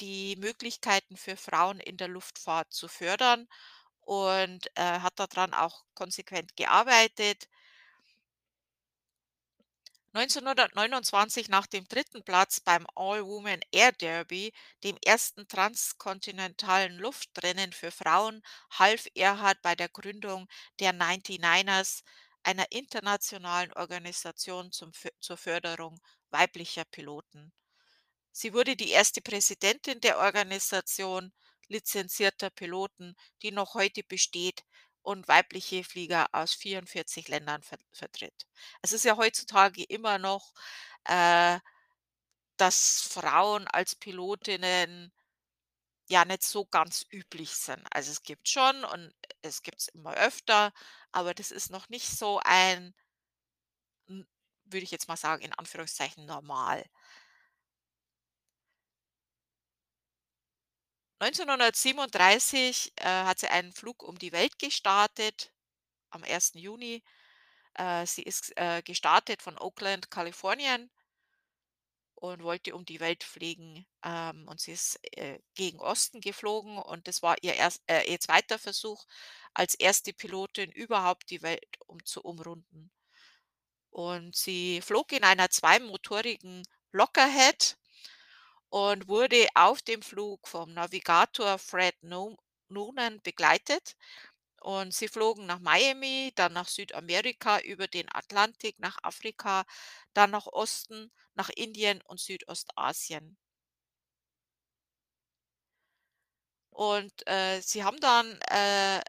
die 0.01 0.35
Möglichkeiten 0.37 1.17
für 1.17 1.37
Frauen 1.37 1.79
in 1.79 1.97
der 1.97 2.09
Luftfahrt 2.09 2.73
zu 2.73 2.87
fördern 2.87 3.47
und 4.11 4.67
äh, 4.75 4.99
hat 4.99 5.17
daran 5.19 5.53
auch 5.53 5.85
konsequent 5.93 6.57
gearbeitet. 6.57 7.47
1929 10.11 11.47
nach 11.47 11.65
dem 11.65 11.87
dritten 11.87 12.21
Platz 12.21 12.59
beim 12.59 12.85
All-Women 12.95 13.61
Air 13.71 13.93
Derby, 13.93 14.51
dem 14.83 14.97
ersten 15.05 15.47
transkontinentalen 15.47 16.97
Luftrennen 16.97 17.71
für 17.71 17.91
Frauen, 17.91 18.43
half 18.71 19.07
Erhard 19.15 19.61
bei 19.61 19.75
der 19.75 19.87
Gründung 19.87 20.49
der 20.81 20.91
99ers, 20.91 22.03
einer 22.43 22.69
internationalen 22.69 23.71
Organisation 23.71 24.73
zum, 24.73 24.91
zur 25.21 25.37
Förderung 25.37 26.01
weiblicher 26.31 26.83
Piloten. 26.83 27.53
Sie 28.33 28.53
wurde 28.53 28.75
die 28.75 28.89
erste 28.89 29.21
Präsidentin 29.21 30.01
der 30.01 30.17
Organisation 30.17 31.31
lizenzierter 31.71 32.49
Piloten, 32.51 33.15
die 33.41 33.51
noch 33.51 33.73
heute 33.75 34.03
besteht 34.03 34.63
und 35.01 35.27
weibliche 35.27 35.83
Flieger 35.83 36.27
aus 36.33 36.53
44 36.53 37.27
Ländern 37.27 37.63
ver 37.63 37.77
vertritt. 37.91 38.47
Es 38.81 38.93
ist 38.93 39.05
ja 39.05 39.17
heutzutage 39.17 39.83
immer 39.83 40.19
noch, 40.19 40.53
äh, 41.05 41.59
dass 42.57 43.01
Frauen 43.01 43.67
als 43.67 43.95
Pilotinnen 43.95 45.11
ja 46.09 46.25
nicht 46.25 46.43
so 46.43 46.65
ganz 46.65 47.05
üblich 47.11 47.51
sind. 47.51 47.85
Also 47.91 48.11
es 48.11 48.23
gibt 48.23 48.49
schon 48.49 48.83
und 48.85 49.13
es 49.41 49.63
gibt 49.63 49.81
es 49.81 49.87
immer 49.89 50.13
öfter, 50.15 50.73
aber 51.11 51.33
das 51.33 51.51
ist 51.51 51.71
noch 51.71 51.89
nicht 51.89 52.07
so 52.09 52.39
ein, 52.43 52.93
würde 54.65 54.83
ich 54.83 54.91
jetzt 54.91 55.07
mal 55.07 55.17
sagen, 55.17 55.43
in 55.43 55.53
Anführungszeichen 55.53 56.25
normal. 56.25 56.85
1937 61.21 62.93
äh, 62.95 63.03
hat 63.05 63.37
sie 63.37 63.47
einen 63.47 63.73
Flug 63.73 64.01
um 64.01 64.17
die 64.17 64.31
Welt 64.31 64.57
gestartet, 64.57 65.53
am 66.09 66.23
1. 66.23 66.53
Juni. 66.55 67.03
Äh, 67.75 68.07
sie 68.07 68.23
ist 68.23 68.57
äh, 68.57 68.81
gestartet 68.81 69.43
von 69.43 69.55
Oakland, 69.59 70.09
Kalifornien 70.09 70.89
und 72.15 72.41
wollte 72.41 72.73
um 72.73 72.85
die 72.85 72.99
Welt 72.99 73.23
fliegen. 73.23 73.85
Ähm, 74.03 74.47
und 74.47 74.61
sie 74.61 74.71
ist 74.71 74.99
äh, 75.15 75.37
gegen 75.53 75.79
Osten 75.79 76.21
geflogen 76.21 76.79
und 76.79 77.07
das 77.07 77.21
war 77.21 77.35
ihr, 77.43 77.53
erst, 77.53 77.83
äh, 77.85 78.03
ihr 78.11 78.19
zweiter 78.19 78.57
Versuch, 78.57 79.05
als 79.53 79.75
erste 79.75 80.13
Pilotin 80.13 80.71
überhaupt 80.71 81.29
die 81.29 81.43
Welt 81.43 81.77
um, 81.85 82.03
zu 82.03 82.23
umrunden. 82.23 82.91
Und 83.91 84.35
sie 84.35 84.81
flog 84.81 85.11
in 85.11 85.23
einer 85.23 85.51
zweimotorigen 85.51 86.63
Lockerhead 86.91 87.77
und 88.71 89.07
wurde 89.09 89.47
auf 89.55 89.81
dem 89.81 90.01
Flug 90.01 90.47
vom 90.47 90.73
Navigator 90.73 91.57
Fred 91.59 91.95
Noonan 92.03 93.21
begleitet. 93.21 93.95
Und 94.61 94.93
sie 94.93 95.07
flogen 95.09 95.45
nach 95.45 95.59
Miami, 95.59 96.31
dann 96.35 96.53
nach 96.53 96.67
Südamerika, 96.69 97.59
über 97.61 97.87
den 97.87 98.07
Atlantik, 98.13 98.79
nach 98.79 98.97
Afrika, 99.03 99.65
dann 100.13 100.31
nach 100.31 100.47
Osten, 100.47 101.11
nach 101.35 101.49
Indien 101.49 102.01
und 102.03 102.19
Südostasien. 102.21 103.37
Und 106.71 107.27
äh, 107.27 107.61
sie 107.61 107.83
haben 107.83 107.99
dann 107.99 108.39
äh, 108.49 109.01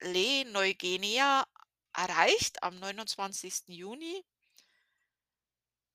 Le 0.00 0.44
Neuguinea 0.50 1.46
erreicht 1.94 2.62
am 2.62 2.78
29. 2.78 3.68
Juni 3.68 4.24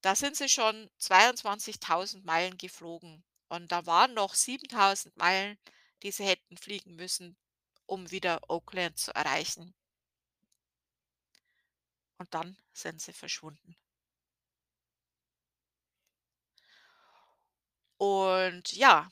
da 0.01 0.15
sind 0.15 0.36
sie 0.36 0.50
schon 0.50 0.89
22.000 1.00 2.24
Meilen 2.24 2.58
geflogen 2.58 3.24
und 3.50 3.72
da 3.72 3.86
waren 3.86 4.13
noch 4.13 4.34
7.000 4.36 5.12
Meilen, 5.15 5.58
die 6.03 6.12
sie 6.12 6.25
hätten 6.25 6.58
fliegen 6.58 6.96
müssen, 6.96 7.38
um 7.86 8.10
wieder 8.12 8.39
Oakland 8.50 8.98
zu 8.98 9.13
erreichen. 9.13 9.74
Und 12.17 12.34
dann 12.34 12.58
sind 12.74 13.01
sie 13.01 13.13
verschwunden. 13.13 13.75
Und 17.98 18.74
ja, 18.74 19.12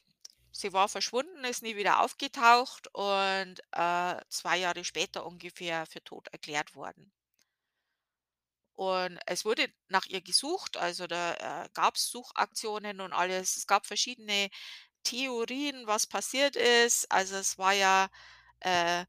sie 0.52 0.74
war 0.74 0.90
verschwunden, 0.90 1.44
ist 1.44 1.62
nie 1.64 1.76
wieder 1.76 2.02
aufgetaucht 2.02 2.88
und 2.94 3.60
äh, 3.72 4.22
zwei 4.30 4.58
Jahre 4.58 4.84
später 4.84 5.26
ungefähr 5.26 5.86
für 5.86 6.04
tot 6.04 6.28
erklärt 6.30 6.76
worden. 6.76 7.12
Und 8.80 9.20
es 9.26 9.44
wurde 9.44 9.68
nach 9.90 10.06
ihr 10.06 10.22
gesucht, 10.22 10.78
also 10.78 11.06
da 11.06 11.66
äh, 11.66 11.70
gab 11.74 11.96
es 11.98 12.10
Suchaktionen 12.12 13.02
und 13.02 13.12
alles. 13.12 13.58
Es 13.58 13.68
gab 13.68 13.86
verschiedene 13.86 14.50
Theorien, 15.04 15.86
was 15.86 16.08
passiert 16.08 16.56
ist. 16.56 17.12
Also 17.12 17.36
es 17.36 17.58
war 17.58 17.74
ja, 17.74 18.10
äh, 18.62 19.06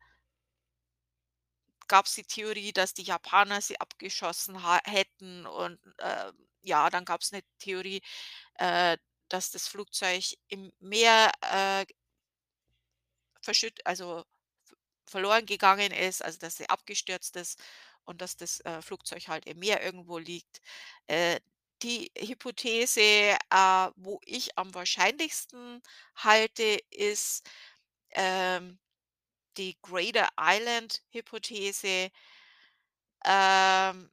gab 1.87 2.07
es 2.07 2.15
die 2.17 2.25
Theorie, 2.25 2.73
dass 2.73 2.95
die 2.95 3.05
Japaner 3.05 3.61
sie 3.61 3.81
abgeschossen 3.81 4.59
hätten 4.85 5.47
und 5.47 5.79
äh, 5.99 6.33
ja, 6.63 6.91
dann 6.91 7.05
gab 7.05 7.21
es 7.21 7.33
eine 7.33 7.43
Theorie, 7.61 8.03
äh, 8.55 8.99
dass 9.29 9.53
das 9.53 9.69
Flugzeug 9.69 10.25
im 10.49 10.73
Meer 10.81 11.31
äh, 11.43 11.87
verschütt, 13.41 13.87
also 13.87 14.25
verloren 15.07 15.47
gegangen 15.47 15.93
ist, 15.93 16.25
also 16.25 16.39
dass 16.39 16.57
sie 16.57 16.69
abgestürzt 16.71 17.37
ist 17.37 17.61
und 18.05 18.21
dass 18.23 18.37
das 18.37 18.61
äh, 18.61 18.83
Flugzeug 18.83 19.29
halt 19.29 19.47
im 19.47 19.59
Meer 19.59 19.83
irgendwo 19.83 20.19
liegt. 20.19 20.61
Äh, 21.07 21.41
die 21.83 22.11
Hypothese, 22.19 23.01
äh, 23.51 23.91
wo 23.97 24.21
ich 24.25 24.59
am 24.59 24.75
wahrscheinlichsten 24.75 25.83
halte, 26.17 26.79
ist 26.91 27.49
ähm, 28.13 28.79
die 29.59 29.79
Greater 29.83 30.29
Island 30.39 31.03
Hypothese. 31.13 32.11
Ähm, 33.25 34.11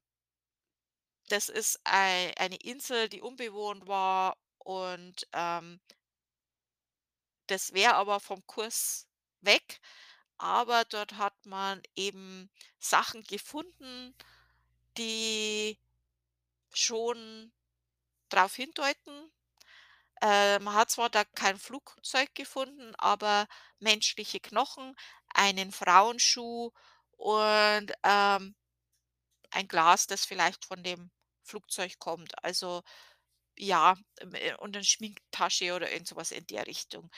das 1.29 1.50
ist 1.50 1.79
ei 1.84 2.32
eine 2.38 2.56
Insel, 2.58 3.10
die 3.10 3.22
unbewohnt 3.22 3.88
war 3.88 4.38
und 4.60 5.27
ähm 5.34 5.79
das 7.50 7.74
wäre 7.74 7.96
aber 7.96 8.20
vom 8.20 8.46
Kurs 8.46 9.08
weg 9.41 9.79
aber 10.38 10.86
dort 10.86 11.13
hat 11.17 11.46
man 11.46 11.82
eben 11.96 12.50
Sachen 12.79 13.24
gefunden, 13.24 14.15
die 14.98 15.79
schon 16.74 17.51
darauf 18.29 18.56
hindeuten. 18.56 19.32
Äh, 20.22 20.60
man 20.60 20.75
hat 20.75 20.89
zwar 20.91 21.10
da 21.10 21.25
kein 21.25 21.58
Flugzeug 21.60 22.34
gefunden, 22.36 22.96
aber 22.98 23.48
menschliche 23.79 24.39
Knochen, 24.39 24.96
einen 25.34 25.72
Frauenschuh 25.72 26.72
und 27.17 27.91
ähm, 28.03 28.56
ein 29.51 29.67
Glas, 29.67 30.08
das 30.08 30.25
vielleicht 30.25 30.65
von 30.65 30.84
dem 30.84 31.12
Flugzeug 31.44 32.00
kommt. 32.00 32.44
Also 32.44 32.84
ja, 33.58 33.96
äh, 34.34 34.56
und 34.58 34.75
eine 34.75 34.86
Schminktasche 34.86 35.75
oder 35.75 35.91
irgend 35.91 36.08
sowas 36.10 36.32
in 36.32 36.48
der 36.48 36.67
Richtung. 36.67 37.10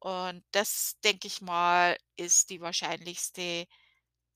Und 0.00 0.44
das, 0.52 0.96
denke 1.04 1.26
ich 1.28 1.40
mal, 1.42 1.96
ist 2.16 2.50
die 2.50 2.60
wahrscheinlichste 2.60 3.66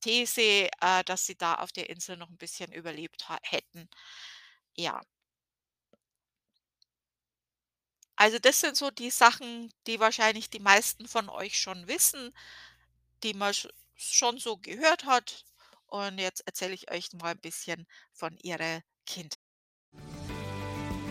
These, 0.03 0.69
äh, 0.83 1.05
dass 1.05 1.27
sie 1.27 1.37
da 1.37 1.57
auf 1.57 1.73
der 1.73 1.91
Insel 1.91 2.17
noch 2.19 2.31
ein 2.31 2.39
bisschen 2.39 2.73
überlebt 2.73 3.27
hätten. 3.45 3.89
Ja. 4.77 5.03
Also, 8.17 8.39
das 8.39 8.61
sind 8.61 8.75
so 8.77 8.91
die 8.91 9.11
Sachen, 9.11 9.71
die 9.87 10.01
wahrscheinlich 10.01 10.49
die 10.51 10.61
meisten 10.61 11.07
von 11.09 11.29
euch 11.29 11.61
schon 11.61 11.89
wissen, 11.89 12.35
die 13.25 13.35
man 13.35 13.55
schon 13.97 14.39
so 14.39 14.59
gehört 14.59 15.05
hat. 15.07 15.45
Und 15.89 16.19
jetzt 16.19 16.43
erzähle 16.47 16.75
ich 16.75 16.91
euch 16.91 17.13
mal 17.15 17.33
ein 17.33 17.41
bisschen 17.41 17.87
von 18.13 18.37
ihrer 18.39 18.83
Kindheit. 19.07 19.42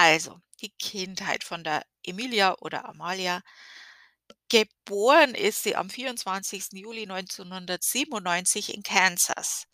Also, 0.00 0.40
die 0.62 0.70
Kindheit 0.78 1.44
von 1.44 1.62
der 1.62 1.84
Emilia 2.02 2.56
oder 2.60 2.88
Amalia. 2.88 3.42
Geboren 4.50 5.34
ist 5.34 5.62
sie 5.62 5.76
am 5.76 5.88
24. 5.88 6.78
Juli 6.78 7.06
1997 7.06 8.74
in 8.74 8.82
Kansas. 8.82 9.66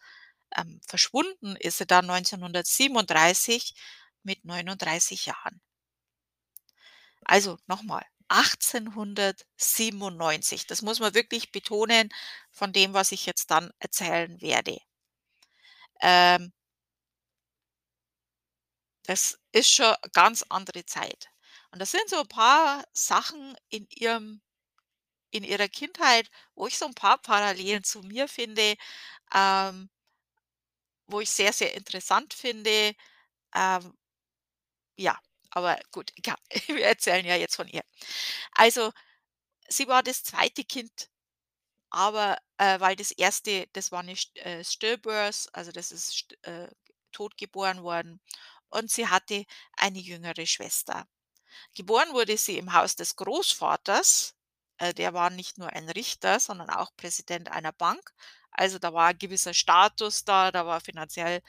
Ähm, 0.56 0.80
verschwunden 0.86 1.56
ist 1.56 1.78
sie 1.78 1.86
dann 1.86 2.08
1937 2.10 3.74
mit 4.24 4.44
39 4.44 5.26
Jahren. 5.26 5.60
Also 7.26 7.58
nochmal, 7.66 8.06
1897. 8.28 10.66
Das 10.66 10.80
muss 10.82 10.98
man 10.98 11.12
wirklich 11.14 11.52
betonen 11.52 12.08
von 12.50 12.72
dem, 12.72 12.94
was 12.94 13.12
ich 13.12 13.26
jetzt 13.26 13.50
dann 13.50 13.70
erzählen 13.80 14.40
werde. 14.40 14.78
Ähm, 16.00 16.52
das 19.06 19.38
ist 19.52 19.70
schon 19.70 19.94
ganz 20.12 20.44
andere 20.48 20.84
Zeit. 20.86 21.28
Und 21.70 21.80
das 21.80 21.90
sind 21.92 22.08
so 22.08 22.20
ein 22.20 22.28
paar 22.28 22.84
Sachen 22.92 23.56
in 23.68 23.86
ihrem 23.90 24.42
in 25.30 25.44
ihrer 25.44 25.68
Kindheit, 25.68 26.30
wo 26.56 26.66
ich 26.66 26.78
so 26.78 26.86
ein 26.86 26.94
paar 26.94 27.18
Parallelen 27.18 27.84
zu 27.84 28.02
mir 28.02 28.28
finde, 28.28 28.76
ähm, 29.34 29.90
wo 31.06 31.20
ich 31.20 31.30
sehr, 31.30 31.52
sehr 31.52 31.74
interessant 31.74 32.34
finde. 32.34 32.94
Ähm, 33.54 33.94
ja, 34.96 35.18
aber 35.50 35.78
gut, 35.92 36.12
egal. 36.16 36.36
Wir 36.66 36.86
erzählen 36.86 37.24
ja 37.26 37.36
jetzt 37.36 37.56
von 37.56 37.68
ihr. 37.68 37.82
Also, 38.52 38.92
sie 39.68 39.88
war 39.88 40.02
das 40.02 40.24
zweite 40.24 40.64
Kind, 40.64 41.08
aber, 41.90 42.38
äh, 42.58 42.80
weil 42.80 42.96
das 42.96 43.12
erste, 43.12 43.66
das 43.74 43.92
war 43.92 44.02
'ne 44.04 44.16
St 44.16 44.36
äh, 44.38 44.64
Stillbirth, 44.64 45.48
also 45.54 45.72
das 45.72 45.92
ist 45.92 46.10
st 46.12 46.38
äh, 46.46 46.68
totgeboren 47.12 47.82
worden 47.84 48.20
und 48.70 48.90
sie 48.90 49.08
hatte 49.08 49.44
eine 49.76 49.98
jüngere 49.98 50.46
Schwester. 50.46 51.06
Geboren 51.74 52.12
wurde 52.12 52.36
sie 52.36 52.58
im 52.58 52.72
Haus 52.72 52.96
des 52.96 53.16
Großvaters. 53.16 54.34
Äh, 54.78 54.94
der 54.94 55.14
war 55.14 55.30
nicht 55.30 55.58
nur 55.58 55.70
ein 55.70 55.88
Richter, 55.88 56.40
sondern 56.40 56.70
auch 56.70 56.90
Präsident 56.96 57.50
einer 57.50 57.72
Bank. 57.72 58.12
Also, 58.50 58.78
da 58.78 58.92
war 58.94 59.08
ein 59.08 59.18
gewisser 59.18 59.54
Status 59.54 60.24
da, 60.24 60.50
da 60.52 60.66
war 60.66 60.80
finanziell 60.80 61.42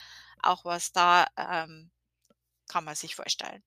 auch 0.43 0.65
was 0.65 0.91
da, 0.91 1.27
ähm, 1.37 1.91
kann 2.67 2.83
man 2.85 2.95
sich 2.95 3.15
vorstellen. 3.15 3.63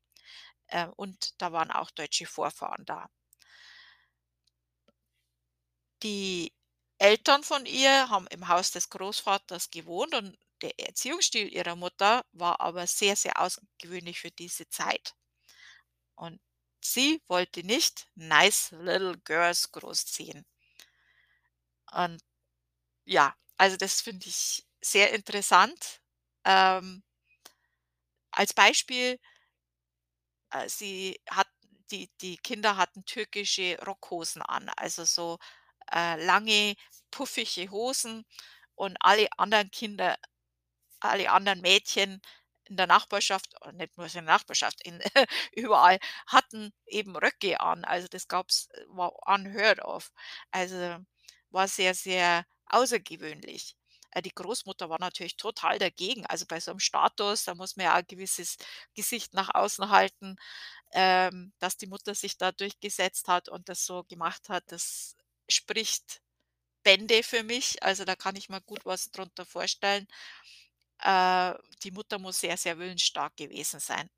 Äh, 0.69 0.87
und 0.97 1.40
da 1.42 1.52
waren 1.52 1.71
auch 1.71 1.90
deutsche 1.90 2.26
Vorfahren 2.26 2.85
da. 2.87 3.09
Die 6.02 6.52
Eltern 6.99 7.42
von 7.42 7.64
ihr 7.66 8.11
haben 8.11 8.26
im 8.28 8.49
Haus 8.49 8.71
des 8.71 8.90
Großvaters 8.90 9.71
gewohnt 9.71 10.14
und 10.14 10.37
der 10.62 10.79
Erziehungsstil 10.79 11.52
ihrer 11.52 11.76
Mutter 11.76 12.25
war 12.33 12.61
aber 12.61 12.87
sehr, 12.87 13.17
sehr 13.17 13.40
außergewöhnlich 13.40 14.21
für 14.21 14.31
diese 14.31 14.69
Zeit. 14.69 15.14
Und 16.14 16.40
sie 16.81 17.21
wollte 17.26 17.64
nicht 17.64 18.07
nice 18.14 18.71
little 18.71 19.19
girls 19.25 19.73
großziehen. 19.73 20.47
Und 21.93 22.23
ja, 23.07 23.35
also 23.59 23.76
das 23.79 24.02
finde 24.02 24.29
ich 24.29 24.67
sehr 24.83 25.12
interessant. 25.14 26.00
Ähm, 26.45 27.02
als 28.33 28.52
Beispiel, 28.52 29.19
äh, 30.50 30.69
sie 30.69 31.21
hat 31.29 31.49
die 31.90 32.09
die 32.21 32.37
Kinder 32.38 32.76
hatten 32.76 33.05
türkische 33.05 33.76
Rockhosen 33.85 34.43
an, 34.43 34.69
also 34.76 35.05
so, 35.05 35.38
äh, 35.93 36.25
lange, 36.25 36.76
puffige 37.11 37.71
Hosen 37.71 38.25
und 38.76 38.97
alle 39.00 39.29
anderen 39.38 39.71
Kinder 39.73 40.17
alle 41.00 41.30
anderen 41.30 41.61
Mädchen 41.61 42.21
in 42.64 42.76
der 42.76 42.87
Nachbarschaft, 42.87 43.54
nicht 43.75 43.97
nur 43.97 44.07
in 44.07 44.12
der 44.12 44.23
Nachbarschaft, 44.23 44.80
in 44.87 45.00
überall 45.54 45.99
hatten 46.26 46.73
eben 46.87 47.16
Röcke 47.16 47.61
an. 47.61 47.85
Also 47.85 48.07
das 48.09 48.28
gab's 48.28 48.69
war 48.88 49.12
unheard 49.26 49.80
of. 49.84 50.13
Also, 50.52 50.99
war 51.50 51.67
sehr, 51.69 51.95
sehr 51.95 52.47
außergewöhnlich. 52.67 53.76
Äh, 54.13 54.23
die 54.23 54.34
Großmutter 54.34 54.89
war 54.89 54.99
natürlich 55.00 55.36
total 55.36 55.78
dagegen. 55.78 56.26
Also, 56.26 56.47
bei 56.47 56.60
so 56.60 56.71
einem 56.73 56.80
Status, 56.80 57.45
da 57.45 57.54
muss 57.56 57.76
man 57.76 57.86
ja 57.86 57.95
ein 57.95 58.06
gewisses 58.06 58.56
Gesicht 58.95 59.34
nach 59.34 59.52
außen 59.54 59.91
halten, 59.91 60.36
ähm, 60.93 61.52
dass 61.60 61.76
die 61.76 61.86
Mutter 61.89 62.15
sich 62.15 62.39
da 62.39 62.52
durchgesetzt 62.52 63.28
hat 63.28 63.49
und 63.49 63.69
das 63.69 63.86
so 63.86 64.04
gemacht 64.04 64.49
hat, 64.49 64.65
das 64.69 65.17
spricht 65.49 66.23
Bände 66.84 67.23
für 67.25 67.43
mich. 67.45 67.82
Also, 67.82 68.04
da 68.04 68.17
kann 68.17 68.36
ich 68.36 68.49
mir 68.50 68.60
gut 68.63 68.84
was 68.86 69.10
drunter 69.13 69.47
vorstellen. 69.47 70.06
Äh, 71.02 71.54
die 71.82 71.91
Mutter 71.93 72.19
muss 72.19 72.41
sehr, 72.41 72.56
sehr 72.56 72.78
willensstark 72.78 73.36
gewesen 73.36 73.80
sein. 73.80 74.08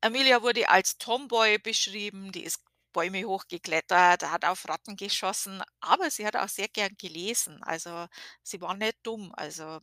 Amelia 0.00 0.42
wurde 0.42 0.68
als 0.68 0.98
Tomboy 0.98 1.58
beschrieben, 1.58 2.32
die 2.32 2.44
ist 2.44 2.60
Bäume 2.92 3.24
hochgeklettert, 3.24 4.22
hat 4.30 4.44
auf 4.44 4.68
Ratten 4.68 4.96
geschossen, 4.96 5.62
aber 5.80 6.10
sie 6.10 6.26
hat 6.26 6.36
auch 6.36 6.48
sehr 6.48 6.68
gern 6.68 6.94
gelesen. 6.98 7.62
Also, 7.62 8.06
sie 8.42 8.60
war 8.60 8.74
nicht 8.74 8.96
dumm, 9.02 9.32
also 9.36 9.80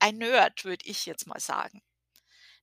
ein 0.00 0.18
Nerd, 0.18 0.64
würde 0.64 0.86
ich 0.86 1.06
jetzt 1.06 1.26
mal 1.26 1.40
sagen. 1.40 1.82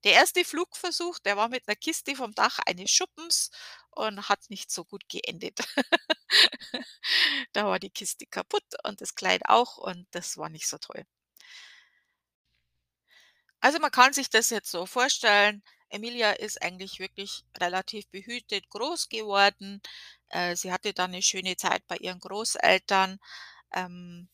Der 0.05 0.13
erste 0.13 0.45
Flugversuch, 0.45 1.19
der 1.19 1.37
war 1.37 1.49
mit 1.49 1.67
einer 1.67 1.75
Kiste 1.77 2.15
vom 2.15 2.33
Dach 2.35 2.59
eines 2.67 2.91
Schuppens 2.91 3.51
und 3.91 4.29
hat 4.29 4.49
nicht 4.49 4.71
so 4.71 4.85
gut 4.85 5.09
geendet. 5.09 5.59
Da 7.53 7.65
war 7.65 7.79
die 7.79 7.89
Kiste 7.91 8.25
kaputt 8.25 8.63
und 8.83 9.01
das 9.01 9.15
Kleid 9.15 9.43
auch 9.47 9.77
und 9.77 10.07
das 10.11 10.37
war 10.37 10.49
nicht 10.49 10.67
so 10.67 10.77
toll. 10.77 11.05
Also, 13.63 13.79
man 13.79 13.91
kann 13.91 14.13
sich 14.13 14.29
das 14.29 14.49
jetzt 14.51 14.71
so 14.71 14.85
vorstellen, 14.85 15.61
Emilia 15.89 16.31
ist 16.31 16.61
eigentlich 16.61 16.99
wirklich 16.99 17.43
relativ 17.59 18.07
behütet 18.09 18.69
groß 18.69 19.09
geworden. 19.09 19.81
Äh, 20.29 20.55
sie 20.55 20.71
hatte 20.71 20.93
dann 20.93 21.11
eine 21.11 21.21
schöne 21.21 21.57
Zeit 21.57 21.85
bei 21.87 21.97
ihren 21.97 22.19
Großeltern. 22.19 23.19
Ähm 23.73 24.27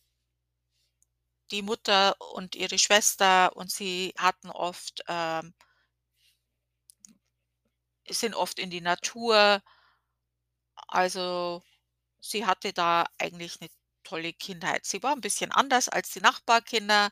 die 1.52 1.62
Mutter 1.62 2.16
und 2.34 2.56
ihre 2.56 2.80
Schwester 2.80 3.56
und 3.56 3.70
sie 3.72 4.14
hatten 4.18 4.50
oft 4.50 5.04
ähm 5.08 5.54
sind 8.10 8.36
oft 8.36 8.60
in 8.60 8.70
die 8.70 8.82
Natur. 8.82 9.62
Also, 10.90 11.64
sie 12.22 12.46
hatte 12.46 12.74
da 12.74 13.06
eigentlich 13.20 13.60
'ne 13.62 13.70
tolle 14.04 14.34
Kindheit. 14.34 14.86
Sie 14.86 15.04
war 15.04 15.14
'n 15.14 15.22
bisschen 15.22 15.52
anders 15.52 15.90
als 15.90 16.12
die 16.12 16.22
Nachbarkinder, 16.22 17.12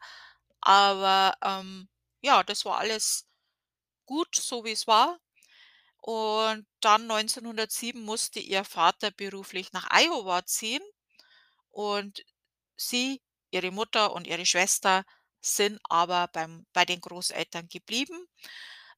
aber, 0.62 1.36
ähm, 1.44 1.88
ja, 2.24 2.44
das 2.44 2.66
war 2.66 2.78
alles 2.80 3.28
gut, 4.06 4.36
so 4.36 4.66
wie's 4.66 4.88
war. 4.88 5.20
Und 6.02 6.68
dann 6.82 7.08
1907 7.08 8.04
musste 8.04 8.40
ihr 8.40 8.66
Vater 8.66 9.12
beruflich 9.12 9.74
nach 9.74 9.88
Iowa 9.92 10.46
ziehen 10.46 10.84
und 11.72 12.24
sie, 12.78 13.22
ihre 13.52 13.72
Mutter 13.72 14.14
und 14.14 14.28
ihre 14.28 14.46
Schwester 14.46 15.06
sind 15.42 15.80
aber 15.90 16.30
beim 16.34 16.66
bei 16.74 16.86
den 16.86 17.02
Großeltern 17.02 17.68
geblieben. 17.70 18.28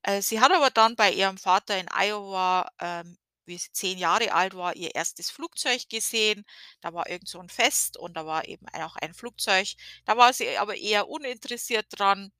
Äh, 0.03 0.21
sie 0.21 0.39
hat 0.41 0.51
aber 0.51 0.69
dann 0.71 0.95
bei 0.95 1.11
ihrem 1.11 1.37
Vater 1.37 1.77
in 1.79 1.87
Iowa, 1.91 2.69
ähm, 2.79 3.17
wie 3.45 3.57
sie 3.57 3.71
10 3.73 3.97
Jahre 3.99 4.33
alt 4.33 4.55
war, 4.55 4.75
ihr 4.75 4.95
erstes 4.95 5.29
Flugzeug 5.31 5.89
gesehen. 5.89 6.45
Da 6.81 6.93
war 6.93 7.09
irgend 7.09 7.27
so 7.29 7.39
'n 7.39 7.49
Fest 7.49 7.97
und 7.97 8.15
da 8.17 8.25
war 8.25 8.47
eben 8.47 8.67
auch 8.69 8.95
ein 8.97 9.13
Flugzeug. 9.13 9.69
Da 10.05 10.17
war 10.17 10.33
sie 10.33 10.57
aber 10.57 10.75
eher 10.77 11.07
uninteressiert 11.09 11.87
dran. 11.91 12.31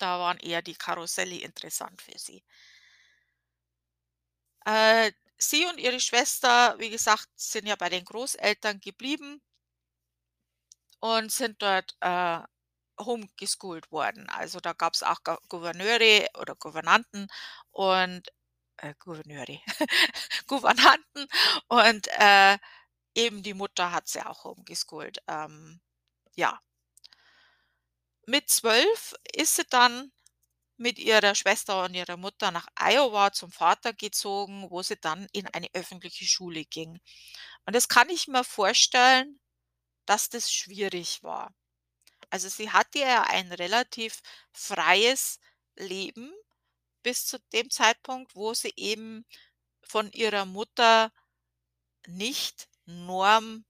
Da 0.00 0.18
waren 0.18 0.38
eher 0.38 0.62
die 0.62 0.74
Karusselle 0.74 1.36
interessant 1.36 2.02
für 2.02 2.18
sie. 2.18 2.42
Äh, 4.64 5.12
sie 5.38 5.66
und 5.66 5.78
ihre 5.78 6.00
Schwester, 6.00 6.74
wie 6.78 6.88
gesagt, 6.90 7.28
sind 7.36 7.66
ja 7.66 7.76
bei 7.76 7.88
den 7.90 8.04
Großeltern 8.06 8.80
geblieben 8.80 9.40
und 11.00 11.32
sind 11.32 11.60
dort, 11.62 11.96
äh, 12.00 12.40
homeschooled 13.00 13.90
worden. 13.92 14.28
Also, 14.28 14.60
da 14.60 14.72
gab's 14.74 15.02
auch 15.02 15.22
Ga 15.24 15.38
Gouverneure 15.48 16.26
oder 16.38 16.54
Gouvernanten 16.56 17.28
und 17.70 18.28
äh, 18.78 18.94
Gouverneure, 18.98 19.60
Gouvernanten 20.46 21.26
und, 21.68 22.08
äh, 22.18 22.58
eben 23.16 23.42
die 23.42 23.54
Mutter 23.54 23.92
hat 23.92 24.08
sie 24.08 24.22
auch 24.26 24.44
homeschooled, 24.44 25.18
ähm, 25.28 25.80
ja. 26.36 26.60
Mit 28.30 28.48
12 28.48 29.16
ist 29.34 29.56
sie 29.56 29.64
dann 29.68 30.12
mit 30.76 31.00
ihrer 31.00 31.34
Schwester 31.34 31.82
und 31.82 31.94
ihrer 31.94 32.16
Mutter 32.16 32.52
nach 32.52 32.68
Iowa 32.76 33.32
zum 33.32 33.50
Vater 33.50 33.92
gezogen, 33.92 34.70
wo 34.70 34.84
sie 34.84 34.96
dann 35.00 35.26
in 35.32 35.48
eine 35.48 35.66
öffentliche 35.72 36.24
Schule 36.26 36.64
ging. 36.64 37.00
Und 37.66 37.74
das 37.74 37.88
kann 37.88 38.08
ich 38.08 38.28
mir 38.28 38.44
vorstellen, 38.44 39.40
dass 40.06 40.28
das 40.28 40.52
schwierig 40.52 41.24
war. 41.24 41.52
Also, 42.30 42.48
sie 42.48 42.70
hatte 42.70 43.00
ja 43.00 43.24
ein 43.24 43.50
relativ 43.50 44.20
freies 44.52 45.40
Leben 45.74 46.32
bis 47.02 47.26
zu 47.26 47.40
dem 47.52 47.68
Zeitpunkt, 47.68 48.36
wo 48.36 48.54
sie 48.54 48.72
eben 48.76 49.26
von 49.82 50.12
ihrer 50.12 50.44
Mutter 50.44 51.12
nicht 52.06 52.68
normmäßig 52.86 53.64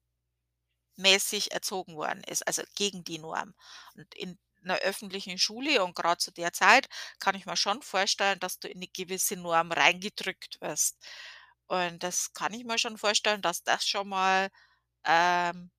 erzogen 1.50 1.96
worden 1.96 2.22
ist, 2.24 2.46
also 2.46 2.62
gegen 2.74 3.04
die 3.04 3.18
Norm. 3.18 3.54
Und 3.94 4.14
in 4.14 4.38
'ner 4.62 4.78
öffentlichen 4.80 5.38
Schule 5.38 5.84
und 5.84 5.94
grad 5.96 6.20
zu 6.20 6.32
der 6.32 6.52
Zeit 6.52 6.88
kann 7.20 7.34
ich 7.36 7.46
mir 7.46 7.56
schon 7.56 7.82
vorstellen, 7.82 8.38
dass 8.40 8.58
du 8.60 8.68
in 8.68 8.78
'ne 8.80 8.88
gewisse 8.88 9.36
Norm 9.36 9.72
reingedrückt 9.72 10.58
wirst. 10.60 10.96
Und 11.68 12.02
das 12.02 12.32
kann 12.34 12.52
ich 12.54 12.64
mir 12.64 12.78
schon 12.78 12.98
vorstellen, 12.98 13.42
dass 13.42 13.62
das 13.64 13.86
schon 13.88 14.08
mal, 14.08 14.50
ähm 15.04 15.70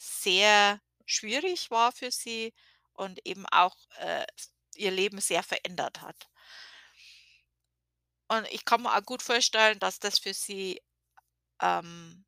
sehr 0.00 0.80
schwierig 1.06 1.70
war 1.70 1.92
für 1.92 2.10
sie 2.10 2.52
und 2.92 3.24
eben 3.26 3.46
auch, 3.46 3.76
äh, 3.98 4.26
ihr 4.76 4.90
Leben 4.90 5.20
sehr 5.20 5.42
verändert 5.42 6.02
hat. 6.02 6.28
Und 8.30 8.46
ich 8.50 8.64
kann 8.64 8.82
mir 8.82 8.94
auch 8.96 9.02
gut 9.04 9.22
vorstellen, 9.22 9.78
dass 9.78 9.98
das 10.00 10.18
für 10.18 10.34
sie 10.34 10.80
ähm 11.62 12.24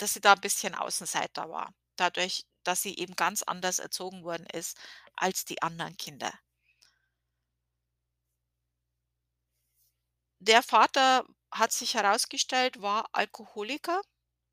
dass 0.00 0.14
sie 0.14 0.20
da 0.20 0.32
'n 0.34 0.40
bisschen 0.40 0.74
Außenseiter 0.74 1.50
war, 1.50 1.74
dadurch, 1.96 2.44
dass 2.68 2.82
sie 2.82 2.98
eben 2.98 3.16
ganz 3.16 3.42
anders 3.42 3.78
erzogen 3.78 4.24
worden 4.24 4.46
ist 4.52 4.76
als 5.16 5.46
die 5.46 5.62
anderen 5.62 5.96
Kinder. 5.96 6.30
Der 10.40 10.62
Vater, 10.62 11.24
hat 11.50 11.72
sich 11.72 11.94
herausgestellt, 11.94 12.82
war 12.82 13.08
Alkoholiker 13.12 14.02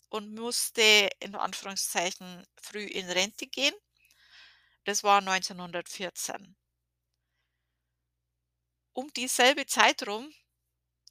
und 0.10 0.34
musste 0.34 1.10
in 1.19 1.36
Anführungszeichen 1.36 2.45
früh 2.62 2.86
in 2.86 3.10
Rente 3.10 3.47
gehen. 3.47 3.75
Das 4.86 5.04
war 5.04 5.19
1914. 5.19 6.56
Um 8.93 9.12
dieselbe 9.12 9.65
Zeit 9.65 10.08
rum 10.08 10.32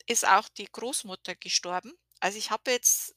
ist 0.07 0.27
auch 0.27 0.49
die 0.49 0.69
Großmutter 0.73 1.35
gestorben. 1.37 1.93
Also, 2.21 2.39
ich 2.39 2.51
habe 2.51 2.71
jetzt 2.71 3.15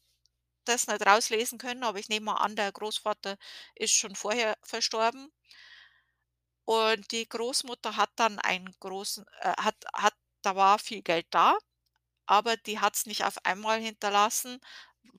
das 0.67 0.87
nicht 0.87 1.05
rauslesen 1.05 1.57
können, 1.59 1.83
aber 1.83 1.99
ich 1.99 2.09
nehme 2.09 2.27
mal 2.27 2.35
an, 2.35 2.55
der 2.55 2.71
Großvater 2.71 3.37
ist 3.75 3.93
schon 3.93 4.15
vorher 4.15 4.57
verstorben. 4.63 5.31
Und 6.65 7.11
die 7.11 7.27
Großmutter 7.27 7.95
hat 7.97 8.11
dann 8.17 8.39
einen 8.39 8.71
großen 8.79 9.25
äh, 9.39 9.53
hat 9.57 9.75
hat 9.93 10.13
da 10.43 10.55
war 10.55 10.77
viel 10.79 11.01
Geld 11.01 11.25
da, 11.31 11.57
aber 12.27 12.57
die 12.57 12.79
hat's 12.79 13.05
nicht 13.07 13.25
auf 13.25 13.37
einmal 13.45 13.81
hinterlassen, 13.81 14.59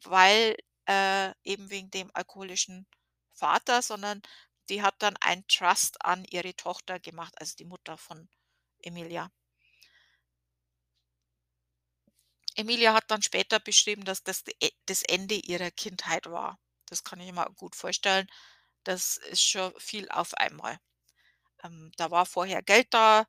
weil 0.05 0.57
äh, 0.89 1.33
eben 1.45 1.71
wegen 1.71 1.91
dem 1.91 2.11
alkoholischen 2.15 2.87
Vater, 3.35 3.83
sondern 3.83 4.23
die 4.71 4.83
hat 4.83 4.97
dann 5.01 5.17
einen 5.19 5.47
Trust 5.49 6.05
an 6.05 6.25
ihre 6.27 6.55
Tochter 6.57 7.01
gemacht, 7.01 7.35
also 7.41 7.57
die 7.57 7.67
Mutter 7.67 7.99
von 7.99 8.29
Emilia. 8.83 9.31
Emilia 12.59 12.93
hat 12.95 13.11
dann 13.11 13.23
später 13.23 13.61
beschrieben, 13.61 14.05
dass 14.05 14.23
das 14.25 14.43
e 14.61 14.71
das 14.87 15.03
Ende 15.03 15.37
ihrer 15.37 15.71
Kindheit 15.71 16.27
war. 16.27 16.59
Das 16.87 17.05
kann 17.05 17.21
ich 17.21 17.33
mir 17.33 17.47
gut 17.57 17.77
vorstellen. 17.77 18.27
Das 18.85 19.17
ist 19.19 19.43
schon 19.43 19.73
viel 19.79 20.09
auf 20.11 20.35
einmal. 20.35 20.79
Ähm, 21.65 21.93
da 21.97 22.11
war 22.11 22.27
vorher 22.27 22.63
Geld 22.63 22.89
da, 22.95 23.27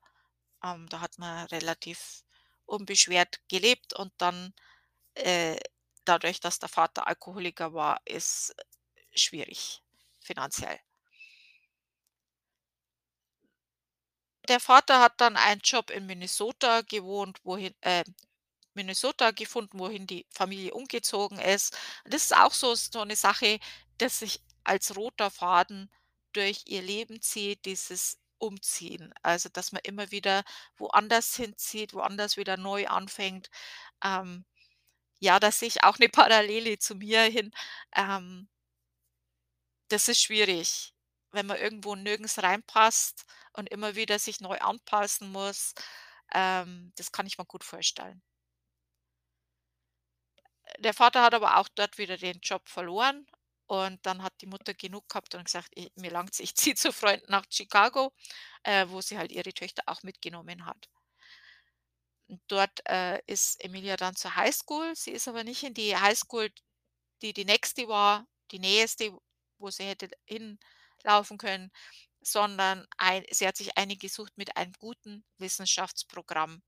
ähm, 0.64 0.88
da 0.90 1.00
hat 1.00 1.18
man 1.18 1.46
relativ 1.48 2.24
unbeschwert 2.66 3.40
gelebt 3.48 3.94
und 3.94 4.12
dann, 4.18 4.54
äh, 5.14 5.58
dadurch, 6.06 6.40
dass 6.40 6.58
der 6.60 6.68
Vater 6.70 7.06
Alkoholiker 7.08 7.74
war, 7.74 8.00
ist 8.06 8.54
schwierig 9.16 9.82
finanziell. 10.20 10.80
Der 14.48 14.60
Vater 14.60 15.00
hat 15.00 15.18
dann 15.20 15.36
einen 15.38 15.62
Job 15.64 15.90
in 15.90 16.04
Minnesota 16.06 16.82
gewohnt, 16.82 17.38
wohin 17.44 17.74
äh, 17.80 18.04
Minnesota 18.80 19.30
gefunden, 19.32 19.78
wohin 19.78 20.06
die 20.06 20.26
Familie 20.30 20.74
umgezogen 20.74 21.38
ist. 21.40 21.76
Das 22.04 22.24
ist 22.24 22.36
auch 22.36 22.52
so 22.54 22.74
so 22.74 23.04
'ne 23.04 23.16
Sache, 23.16 23.58
das 23.98 24.20
sich 24.20 24.40
als 24.64 24.96
roter 24.96 25.30
Faden 25.30 25.90
durch 26.32 26.62
ihr 26.66 26.82
Leben 26.82 27.20
zieht, 27.22 27.64
dieses 27.66 28.18
Umziehen. 28.38 29.12
Also, 29.22 29.48
dass 29.50 29.72
man 29.72 29.82
immer 29.84 30.10
wieder 30.12 30.44
woanders 30.78 31.36
hinzieht, 31.36 31.94
woanders 31.94 32.36
wieder 32.38 32.56
neu 32.56 32.86
anfängt. 32.88 33.50
Ähm, 34.04 34.44
ja, 35.20 35.40
da 35.40 35.52
sehe 35.52 35.68
ich 35.68 35.84
auch 35.84 35.98
'ne 35.98 36.08
Parallele 36.10 36.78
zu 36.78 36.94
mir 36.96 37.22
hin. 37.22 37.52
Ähm 37.96 38.48
das 39.90 40.06
ist 40.08 40.22
schwierig, 40.22 40.94
wenn 41.32 41.46
man 41.46 41.56
irgendwo 41.58 41.96
nirgends 41.96 42.40
reinpasst 42.42 43.24
und 43.54 43.68
immer 43.70 43.96
wieder 43.96 44.18
sich 44.20 44.40
neu 44.40 44.56
anpassen 44.58 45.32
muss. 45.32 45.74
Ähm, 46.32 46.92
das 46.96 47.10
kann 47.12 47.26
ich 47.26 47.38
mir 47.38 47.44
gut 47.44 47.64
vorstellen. 47.64 48.20
Der 50.80 50.94
Vater 50.94 51.22
hat 51.22 51.32
aber 51.34 51.58
auch 51.58 51.68
dort 51.68 51.96
wieder 51.96 52.16
den 52.16 52.40
Job 52.40 52.68
verloren 52.68 53.24
und 53.68 54.04
dann 54.04 54.22
hat 54.24 54.32
die 54.40 54.46
Mutter 54.46 54.74
genug 54.74 55.08
gehabt 55.08 55.32
und 55.36 55.44
gesagt: 55.44 55.68
„I 55.78 55.92
mir 55.94 56.10
langt's, 56.10 56.40
ich 56.40 56.56
ziehe 56.56 56.74
zu 56.74 56.92
Freunden 56.92 57.30
nach 57.30 57.44
Chicago“, 57.48 58.12
äh, 58.64 58.86
wo 58.88 59.00
sie 59.00 59.16
halt 59.16 59.30
ihre 59.30 59.52
Töchter 59.54 59.84
auch 59.86 60.02
mitgenommen 60.02 60.66
hat. 60.66 60.88
Dort, 62.48 62.80
äh, 62.88 63.20
ist 63.26 63.62
Emilia 63.64 63.96
dann 63.96 64.14
zur 64.16 64.36
Highschool. 64.36 64.94
Sie 64.94 65.10
ist 65.10 65.26
aber 65.28 65.42
nicht 65.44 65.62
in 65.64 65.74
die 65.74 65.96
Highschool, 65.96 66.50
die 67.22 67.32
die 67.32 67.44
nächste 67.44 67.88
war, 67.88 68.26
die 68.52 68.58
näheste, 68.60 69.12
wo 69.58 69.70
sie 69.70 69.84
hätte 69.84 70.10
hinlaufen 70.26 71.38
können, 71.38 71.72
sondern 72.22 72.86
ein 72.98 73.24
sie 73.30 73.46
hat 73.46 73.56
sich 73.56 73.76
eine 73.78 73.96
gesucht 73.96 74.32
mit 74.36 74.56
einem 74.56 74.72
guten 74.78 75.24
Wissenschaftsprogramm. 75.38 76.62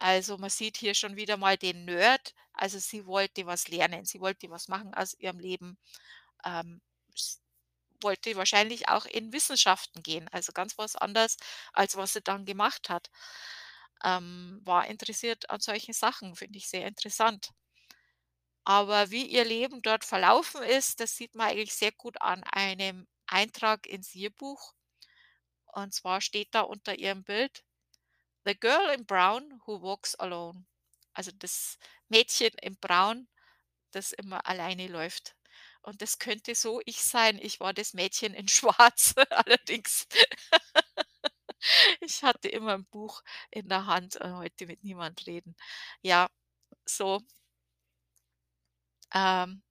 Also, 0.00 0.38
man 0.38 0.50
sieht 0.50 0.76
hier 0.78 0.94
schon 0.94 1.16
wieder 1.16 1.36
mal 1.36 1.56
den 1.58 1.84
Nerd. 1.84 2.34
Also, 2.52 2.78
sie 2.78 3.06
wollte 3.06 3.46
was 3.46 3.68
lernen. 3.68 4.04
Sie 4.04 4.20
wollte 4.20 4.50
was 4.50 4.68
machen 4.68 4.94
aus 4.94 5.14
ihrem 5.14 5.38
Leben. 5.40 5.78
Ähm, 6.44 6.80
wollte 8.02 8.34
wahrscheinlich 8.36 8.88
auch 8.88 9.06
in 9.06 9.32
Wissenschaften 9.32 10.02
gehen, 10.02 10.28
also 10.32 10.52
ganz 10.52 10.78
was 10.78 10.96
anderes, 10.96 11.36
als 11.72 11.96
was 11.96 12.12
sie 12.12 12.22
dann 12.22 12.44
gemacht 12.44 12.88
hat. 12.90 13.10
Ähm, 14.04 14.60
war 14.64 14.86
interessiert 14.88 15.50
an 15.50 15.60
solchen 15.60 15.92
Sachen, 15.94 16.36
finde 16.36 16.58
ich 16.58 16.68
sehr 16.68 16.86
interessant. 16.86 17.50
Aber 18.62 19.10
wie 19.10 19.26
ihr 19.26 19.44
Leben 19.44 19.82
dort 19.82 20.04
verlaufen 20.04 20.62
ist, 20.62 21.00
das 21.00 21.16
sieht 21.16 21.34
man 21.34 21.48
eigentlich 21.48 21.74
sehr 21.74 21.90
gut 21.90 22.20
an 22.22 22.44
einem 22.44 23.08
Eintrag 23.26 23.84
ins 23.88 24.14
Yearbuch. 24.14 24.74
Und 25.72 25.94
zwar 25.94 26.20
steht 26.20 26.48
da 26.54 26.60
unter 26.62 26.98
ihrem 26.98 27.24
Bild: 27.24 27.64
„The 28.48 28.56
girl 28.58 28.90
in 28.94 29.04
brown 29.06 29.60
who 29.66 29.80
walks 29.82 30.16
alone.“ 30.16 30.66
Also, 31.14 31.32
das 31.38 31.78
Mädchen 32.08 32.52
in 32.62 32.76
Braun, 32.78 33.28
das 33.92 34.12
immer 34.12 34.46
alleine 34.46 34.88
läuft. 34.88 35.36
Und 35.82 36.02
das 36.02 36.18
könnte 36.20 36.54
so 36.56 36.80
ich 36.86 37.02
sein. 37.04 37.38
Ich 37.42 37.60
war 37.60 37.74
das 37.74 37.94
Mädchen 37.94 38.34
in 38.34 38.48
Schwarz 38.50 39.14
allerdings. 39.30 40.06
Ich 42.00 42.22
hatte 42.22 42.48
immer 42.48 42.74
'n 42.74 42.86
Buch 42.86 43.22
in 43.50 43.68
der 43.68 43.86
Hand 43.86 44.16
und 44.16 44.34
wollte 44.34 44.66
mit 44.66 44.82
niemand 44.84 45.26
reden. 45.26 45.56
Ja, 46.02 46.28
so 46.86 47.20
ähm 49.14 49.62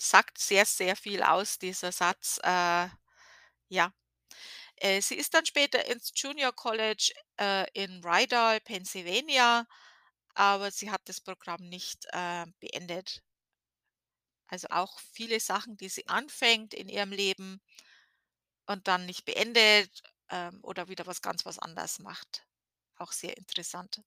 sagt 0.00 0.38
sehr, 0.38 0.64
sehr 0.66 0.96
viel 0.96 1.22
aus, 1.22 1.58
dieser 1.58 1.92
Satz, 1.92 2.38
äh, 2.42 2.88
ja. 3.70 3.92
Äh, 4.78 5.00
sie 5.00 5.14
ist 5.16 5.34
dann 5.34 5.46
später 5.46 5.86
ins 5.86 6.12
Junior 6.14 6.52
College, 6.52 7.12
äh, 7.40 7.66
in 7.72 8.02
Rydal, 8.04 8.60
Pennsylvania, 8.60 9.66
aber 10.34 10.70
sie 10.70 10.90
hat 10.90 11.02
das 11.06 11.20
Programm 11.20 11.68
nicht, 11.68 12.06
äh, 12.12 12.46
beendet. 12.60 13.22
Also, 14.48 14.68
auch 14.70 14.98
viele 15.12 15.40
Sachen, 15.40 15.76
die 15.76 15.88
sie 15.88 16.06
anfängt 16.08 16.72
in 16.74 16.88
ihrem 16.88 17.10
Leben 17.12 17.60
und 18.68 18.86
dann 18.88 19.06
nicht 19.06 19.24
beendet, 19.24 20.02
ähm, 20.30 20.58
oder 20.62 20.88
wieder 20.88 21.06
was 21.06 21.22
ganz 21.22 21.44
was 21.46 21.58
anderes 21.58 21.98
macht. 22.00 22.46
Auch 22.96 23.12
sehr 23.12 23.36
interessant. 23.36 24.02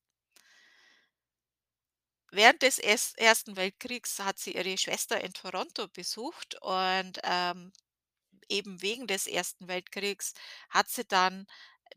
Während 2.31 2.61
des 2.61 2.77
erst 2.79 3.17
Ersten 3.19 3.55
Weltkriegs 3.55 4.19
hat 4.19 4.37
sie 4.39 4.55
ihre 4.55 4.77
Schwester 4.77 5.21
in 5.21 5.33
Toronto 5.33 5.87
besucht 5.87 6.55
und, 6.61 7.19
ähm, 7.23 7.71
eben 8.49 8.81
wegen 8.81 9.07
des 9.07 9.27
Ersten 9.27 9.67
Weltkriegs 9.67 10.33
hat 10.69 10.89
sie 10.89 11.05
dann 11.05 11.45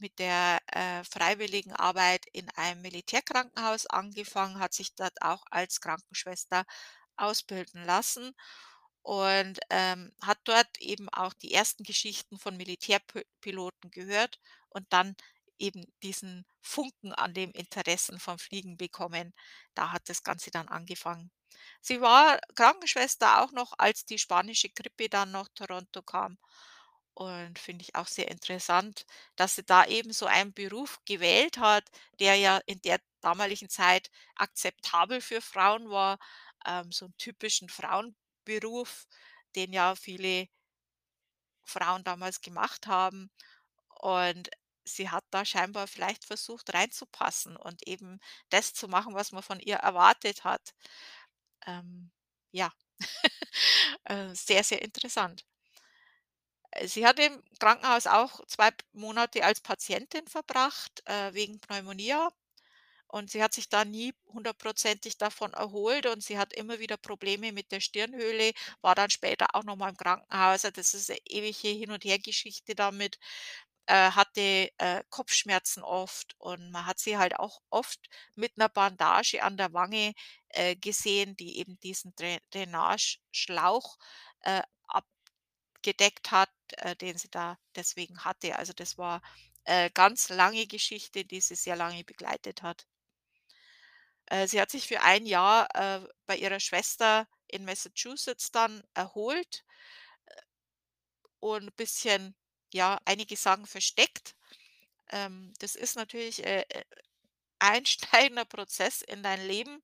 mit 0.01 0.19
der, 0.19 0.61
äh, 0.69 1.05
Freiwilligenarbeit 1.05 2.27
in 2.33 2.49
einem 2.51 2.83
Militärkrankenhaus 2.83 3.87
angefangen, 3.87 4.59
hat 4.61 4.75
sich 4.75 4.95
dort 4.95 5.21
auch 5.23 5.45
als 5.51 5.81
Krankenschwester 5.81 6.65
ausbilden 7.17 7.85
lassen 7.85 8.35
und, 9.03 9.61
ähm, 9.71 10.13
hat 10.23 10.39
dort 10.45 10.79
eben 10.81 11.09
auch 11.11 11.33
die 11.35 11.53
ersten 11.55 11.85
Geschichten 11.85 12.39
von 12.39 12.57
Militärpi 12.57 13.25
Piloten 13.41 13.91
gehört 13.91 14.41
und 14.71 14.93
dann 14.93 15.17
eben 15.59 15.87
diesen 16.03 16.47
Funken 16.61 17.13
an 17.13 17.35
dem 17.35 17.51
Interessen 17.53 18.19
vom 18.21 18.39
Fliegen 18.39 18.77
bekommen. 18.77 19.35
Da 19.75 19.93
hat 19.93 20.09
das 20.09 20.23
Ganze 20.23 20.51
dann 20.51 20.69
angefangen. 20.69 21.31
Sie 21.81 22.01
war 22.01 22.39
Krankenschwester 22.55 23.43
auch 23.43 23.53
noch, 23.53 23.73
als 23.79 24.05
die 24.05 24.19
spanische 24.19 24.69
Grippe 24.71 25.09
dann 25.09 25.31
nach 25.33 25.49
Toronto 25.55 26.03
kam 26.03 26.39
und 27.15 27.59
finde 27.59 27.83
ich 27.85 27.95
auch 27.95 28.07
sehr 28.09 28.31
interessant, 28.31 29.07
dass 29.37 29.55
sie 29.57 29.65
da 29.65 29.85
eben 29.87 30.13
so 30.13 30.27
einen 30.27 30.55
Beruf 30.55 30.99
gewählt 31.07 31.59
hat, 31.59 31.85
der 32.21 32.37
ja 32.37 32.59
in 32.67 32.81
der 32.83 33.01
damaligen 33.21 33.69
Zeit 33.69 34.11
akzeptabel 34.37 35.21
für 35.21 35.41
Frauen 35.43 35.91
war, 35.91 36.19
ähm, 36.67 36.91
so 36.93 37.07
'n 37.07 37.15
typischen 37.19 37.69
Frauenberuf, 37.69 39.07
den 39.57 39.73
ja 39.73 39.95
viele 39.95 40.49
Frauen 41.65 42.05
damals 42.05 42.41
gemacht 42.41 42.87
haben. 42.87 43.31
Und 44.01 44.51
sie 44.85 45.11
hat 45.11 45.25
da 45.31 45.45
scheinbar 45.45 45.87
vielleicht 45.89 46.25
versucht 46.25 46.75
reinzupassen 46.75 47.57
und 47.57 47.87
eben 47.89 48.21
das 48.51 48.75
zu 48.75 48.89
machen, 48.89 49.15
was 49.15 49.33
man 49.33 49.43
von 49.43 49.61
ihr 49.61 49.77
erwartet 49.77 50.45
hat. 50.45 50.75
Ähm, 51.67 52.11
ja, 52.53 52.73
äh, 54.05 54.35
sehr, 54.35 54.65
sehr 54.65 54.83
interessant. 54.83 55.45
Äh, 56.73 56.87
sie 56.89 57.07
hat 57.07 57.19
im 57.19 57.43
Krankenhaus 57.59 58.07
auch 58.07 58.45
2 58.47 58.71
Monate 58.93 59.45
als 59.45 59.61
Patientin 59.61 60.27
verbracht, 60.29 61.03
äh, 61.07 61.33
wegen 61.35 61.61
Pneumonia. 61.61 62.31
Und 63.09 63.31
sie 63.31 63.43
hat 63.43 63.55
sich 63.55 63.69
da 63.69 63.85
nie 63.85 64.15
hundertprozentig 64.33 65.19
davon 65.19 65.53
erholt 65.55 66.07
und 66.07 66.23
sie 66.25 66.39
hat 66.39 66.53
immer 66.55 66.79
wieder 66.81 66.97
Probleme 66.99 67.53
mit 67.53 67.73
der 67.73 67.81
Stirnhöhle, 67.81 68.53
war 68.83 68.95
dann 68.97 69.11
später 69.11 69.49
auch 69.55 69.65
noch 69.65 69.77
mal 69.77 69.91
im 69.91 69.97
Krankenhaus. 69.99 70.65
Also, 70.67 70.71
das 70.73 70.95
ist 70.95 71.11
'ne 71.11 71.19
ewige 71.29 71.69
Hin 71.69 71.91
und 71.93 72.05
Hergeschichte 72.05 72.75
damit, 72.75 73.19
äh, 73.87 74.11
hatte, 74.13 74.71
äh, 74.79 75.03
Kopfschmerzen 75.11 75.83
oft 75.83 76.35
und 76.39 76.71
man 76.73 76.87
hat 76.87 76.99
sie 77.01 77.19
halt 77.19 77.39
auch 77.39 77.61
oft 77.71 78.01
mit 78.37 78.57
'ner 78.59 78.69
Bandage 78.69 79.43
an 79.43 79.57
der 79.57 79.73
Wange, 79.75 80.15
äh, 80.51 80.77
gesehen, 80.77 81.37
die 81.37 81.59
eben 81.59 81.79
diesen 81.81 82.15
Drä 82.17 82.39
Drainageschlauch, 82.53 83.99
äh, 84.43 84.63
abgedeckt 85.59 86.31
hat, 86.33 86.51
äh, 86.79 86.97
den 86.97 87.19
sie 87.19 87.31
da 87.31 87.59
deswegen 87.77 88.25
hatte. 88.25 88.59
Also, 88.59 88.73
das 88.75 88.99
war, 88.99 89.23
äh, 89.65 89.91
ganz 89.95 90.29
lange 90.31 90.67
Geschichte, 90.67 91.25
die 91.25 91.41
sie 91.43 91.57
sehr 91.57 91.77
lange 91.77 92.05
begleitet 92.05 92.63
hat. 92.63 92.85
Äh, 94.29 94.47
sie 94.49 94.61
hat 94.61 94.71
sich 94.71 94.87
für 94.87 95.01
ein 95.03 95.27
Jahr, 95.27 95.69
äh, 95.75 96.01
bei 96.27 96.37
ihrer 96.37 96.61
Schwester 96.61 97.27
in 97.49 97.65
Massachusetts 97.65 98.51
dann 98.51 98.83
erholt 98.95 99.63
und 101.43 101.75
bisschen, 101.77 102.37
ja, 102.75 102.99
einige 103.05 103.37
sagen 103.37 103.67
versteckt. 103.67 104.35
Ähm, 105.11 105.53
das 105.61 105.75
ist 105.77 105.97
natürlich, 105.97 106.45
äh, 106.47 106.63
äh, 106.71 106.85
einschneidender 107.61 108.45
Prozess 108.47 109.03
in 109.03 109.23
dein 109.25 109.47
Leben, 109.47 109.83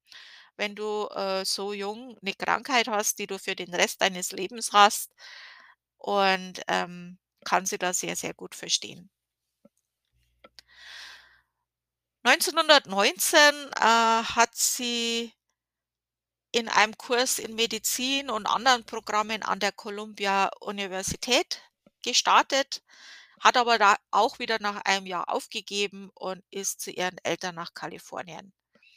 wenn 0.57 0.77
du, 0.77 1.09
äh, 1.09 1.45
so 1.47 1.73
jung 1.75 2.17
'ne 2.23 2.35
Krankheit 2.35 2.89
hast, 2.89 3.19
die 3.21 3.27
du 3.29 3.39
für 3.39 3.57
den 3.57 3.75
Rest 3.75 4.03
deines 4.03 4.33
Lebens 4.33 4.73
hast 4.73 5.13
und, 5.99 6.63
ähm, 6.69 7.19
kann 7.47 7.67
sie 7.67 7.79
da 7.79 7.95
sehr, 7.95 8.17
sehr 8.17 8.35
gut 8.35 8.55
verstehen. 8.57 9.11
1919, 12.25 13.55
äh, 13.77 13.81
hat 14.25 14.55
sie 14.55 15.33
in 16.55 16.69
einem 16.69 16.97
Kurs 16.97 17.39
in 17.39 17.55
Medizin 17.57 18.31
und 18.31 18.47
anderen 18.47 18.85
Programmen 18.85 19.43
an 19.43 19.61
der 19.61 19.73
Columbia-Universität 19.73 21.61
gestartet, 22.03 22.83
hat 23.41 23.57
aber 23.59 23.79
da 23.79 23.97
auch 24.13 24.39
wieder 24.41 24.59
nach 24.61 24.83
einem 24.85 25.07
Jahr 25.07 25.29
aufgegeben 25.31 26.11
und 26.15 26.45
ist 26.51 26.81
zu 26.83 26.91
ihren 26.93 27.19
Eltern 27.25 27.55
nach 27.57 27.75
Kalifornien. 27.75 28.53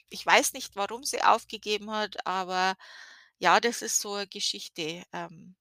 Ich 0.09 0.25
weiß 0.25 0.53
nicht, 0.53 0.75
warum 0.77 1.03
sie 1.03 1.23
aufgegeben 1.23 1.91
hat, 1.91 2.25
aber 2.27 2.75
ja, 3.39 3.59
das 3.61 3.81
ist 3.83 4.01
so 4.01 4.15
'ne 4.17 4.27
Geschichte. 4.27 5.03
Ähm 5.13 5.55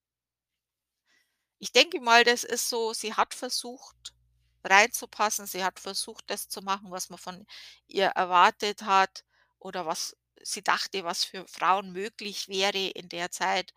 ich 1.63 1.71
denke 1.71 2.01
mal, 2.01 2.23
das 2.23 2.43
ist 2.43 2.69
so, 2.69 2.91
sie 2.91 3.13
hat 3.13 3.35
versucht 3.35 4.15
reinzupassen. 4.63 5.45
Sie 5.45 5.63
hat 5.63 5.79
versucht, 5.79 6.23
das 6.27 6.49
zu 6.49 6.61
machen, 6.63 6.89
was 6.89 7.09
man 7.11 7.19
von 7.19 7.45
ihr 7.87 8.07
erwartet 8.07 8.81
hat 8.81 9.23
oder 9.59 9.85
was 9.85 10.17
sie 10.41 10.63
dachte, 10.63 11.03
was 11.03 11.23
für 11.23 11.47
Frauen 11.47 11.91
möglich 11.91 12.47
wäre 12.47 12.79
in 12.89 13.09
der 13.09 13.29
Zeit. 13.29 13.73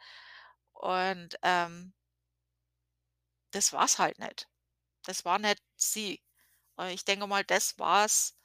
Und, 0.72 1.36
ähm 1.42 1.92
das 3.54 3.72
war's 3.72 3.98
halt 3.98 4.18
nicht. 4.18 4.48
Das 5.04 5.24
war 5.24 5.38
nicht 5.38 5.62
sie. 5.76 6.22
Und 6.76 6.88
ich 6.88 7.04
denke 7.04 7.26
mal, 7.26 7.44
das 7.44 7.78
war's 7.78 8.36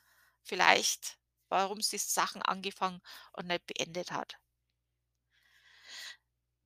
vielleicht, 0.43 1.17
warum 1.50 1.82
sie 1.82 1.98
Sachen 1.98 2.41
angefangen 2.41 3.02
und 3.34 3.48
nicht 3.48 3.65
beendet 3.65 4.12
hat. 4.12 4.38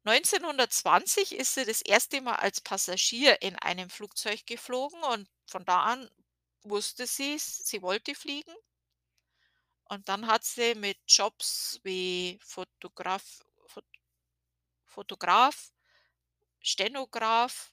1920 0.05 1.33
ist 1.33 1.53
sie 1.53 1.63
das 1.63 1.81
erste 1.81 2.19
Mal 2.19 2.35
als 2.35 2.59
Passagier 2.59 3.41
in 3.41 3.55
einem 3.59 3.89
Flugzeug 3.89 4.45
geflogen 4.45 5.01
und 5.03 5.29
von 5.47 5.63
da 5.63 5.83
an 5.83 6.09
wusste 6.63 7.07
sie's, 7.07 7.59
sie 7.59 7.81
wollte 7.81 8.13
fliegen. 8.13 8.53
Und 9.85 10.09
dann 10.09 10.27
hat 10.27 10.43
sie 10.43 10.75
mit 10.75 10.97
Jobs 11.07 11.79
wie 11.83 12.39
Fotograf 12.43 13.43
Fot 13.67 13.85
Fotograf, 14.85 15.71
Stenograf 16.59 17.72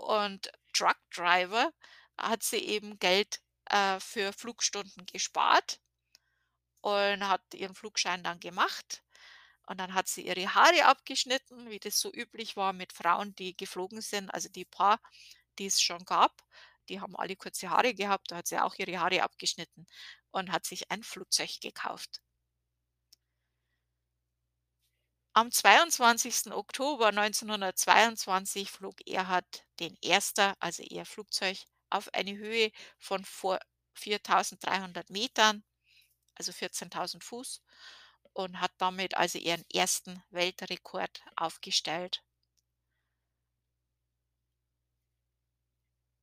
und 0.00 0.50
Truckdriver 0.72 1.72
hat 2.18 2.42
sie 2.42 2.58
eben 2.58 2.98
Geld, 2.98 3.40
äh, 3.66 4.00
für 4.00 4.32
Flugstunden 4.32 5.06
gespart 5.06 5.80
und 6.82 7.26
hat 7.28 7.42
ihren 7.54 7.74
Flugschein 7.74 8.22
dann 8.22 8.40
gemacht. 8.40 9.02
Und 9.66 9.78
dann 9.80 9.94
hat 9.94 10.08
sie 10.08 10.26
ihre 10.26 10.54
Haare 10.54 10.86
abgeschnitten, 10.86 11.70
wie 11.70 11.78
das 11.80 12.00
so 12.00 12.12
üblich 12.12 12.56
war 12.56 12.72
mit 12.72 12.92
Frauen, 12.92 13.34
die 13.36 13.56
geflogen 13.56 14.00
sind. 14.00 14.30
Also, 14.30 14.48
die 14.48 14.64
paar, 14.64 15.00
die 15.58 15.66
es 15.66 15.80
schon 15.80 16.04
gab, 16.04 16.42
die 16.88 17.00
haben 17.00 17.16
alle 17.16 17.36
kurze 17.36 17.70
Haare 17.70 17.94
gehabt. 17.94 18.32
Da 18.32 18.38
hat 18.38 18.48
sie 18.48 18.58
auch 18.58 18.74
ihre 18.78 19.00
Haare 19.00 19.22
abgeschnitten 19.22 19.86
und 20.32 20.52
hat 20.52 20.66
sich 20.66 20.90
ein 20.90 21.02
Flugzeug 21.04 21.60
gekauft. 21.62 22.20
Am 25.40 25.50
22. 25.50 26.52
Oktober 26.52 27.06
1922 27.08 28.70
flog 28.70 28.96
Erhard 29.06 29.64
den 29.78 29.96
Erster, 30.02 30.54
also 30.60 30.82
ihr 30.82 31.06
Flugzeug, 31.06 31.56
auf 31.88 32.12
eine 32.12 32.36
Höhe 32.36 32.70
von 32.98 33.24
vor 33.24 33.58
4.300 33.96 35.10
Metern, 35.10 35.64
also 36.34 36.52
14.000 36.52 37.22
Fuß 37.22 37.62
und 38.34 38.60
hat 38.60 38.72
damit 38.76 39.16
also 39.16 39.38
ihren 39.38 39.64
ersten 39.72 40.22
Weltrekord 40.28 41.22
aufgestellt. 41.36 42.22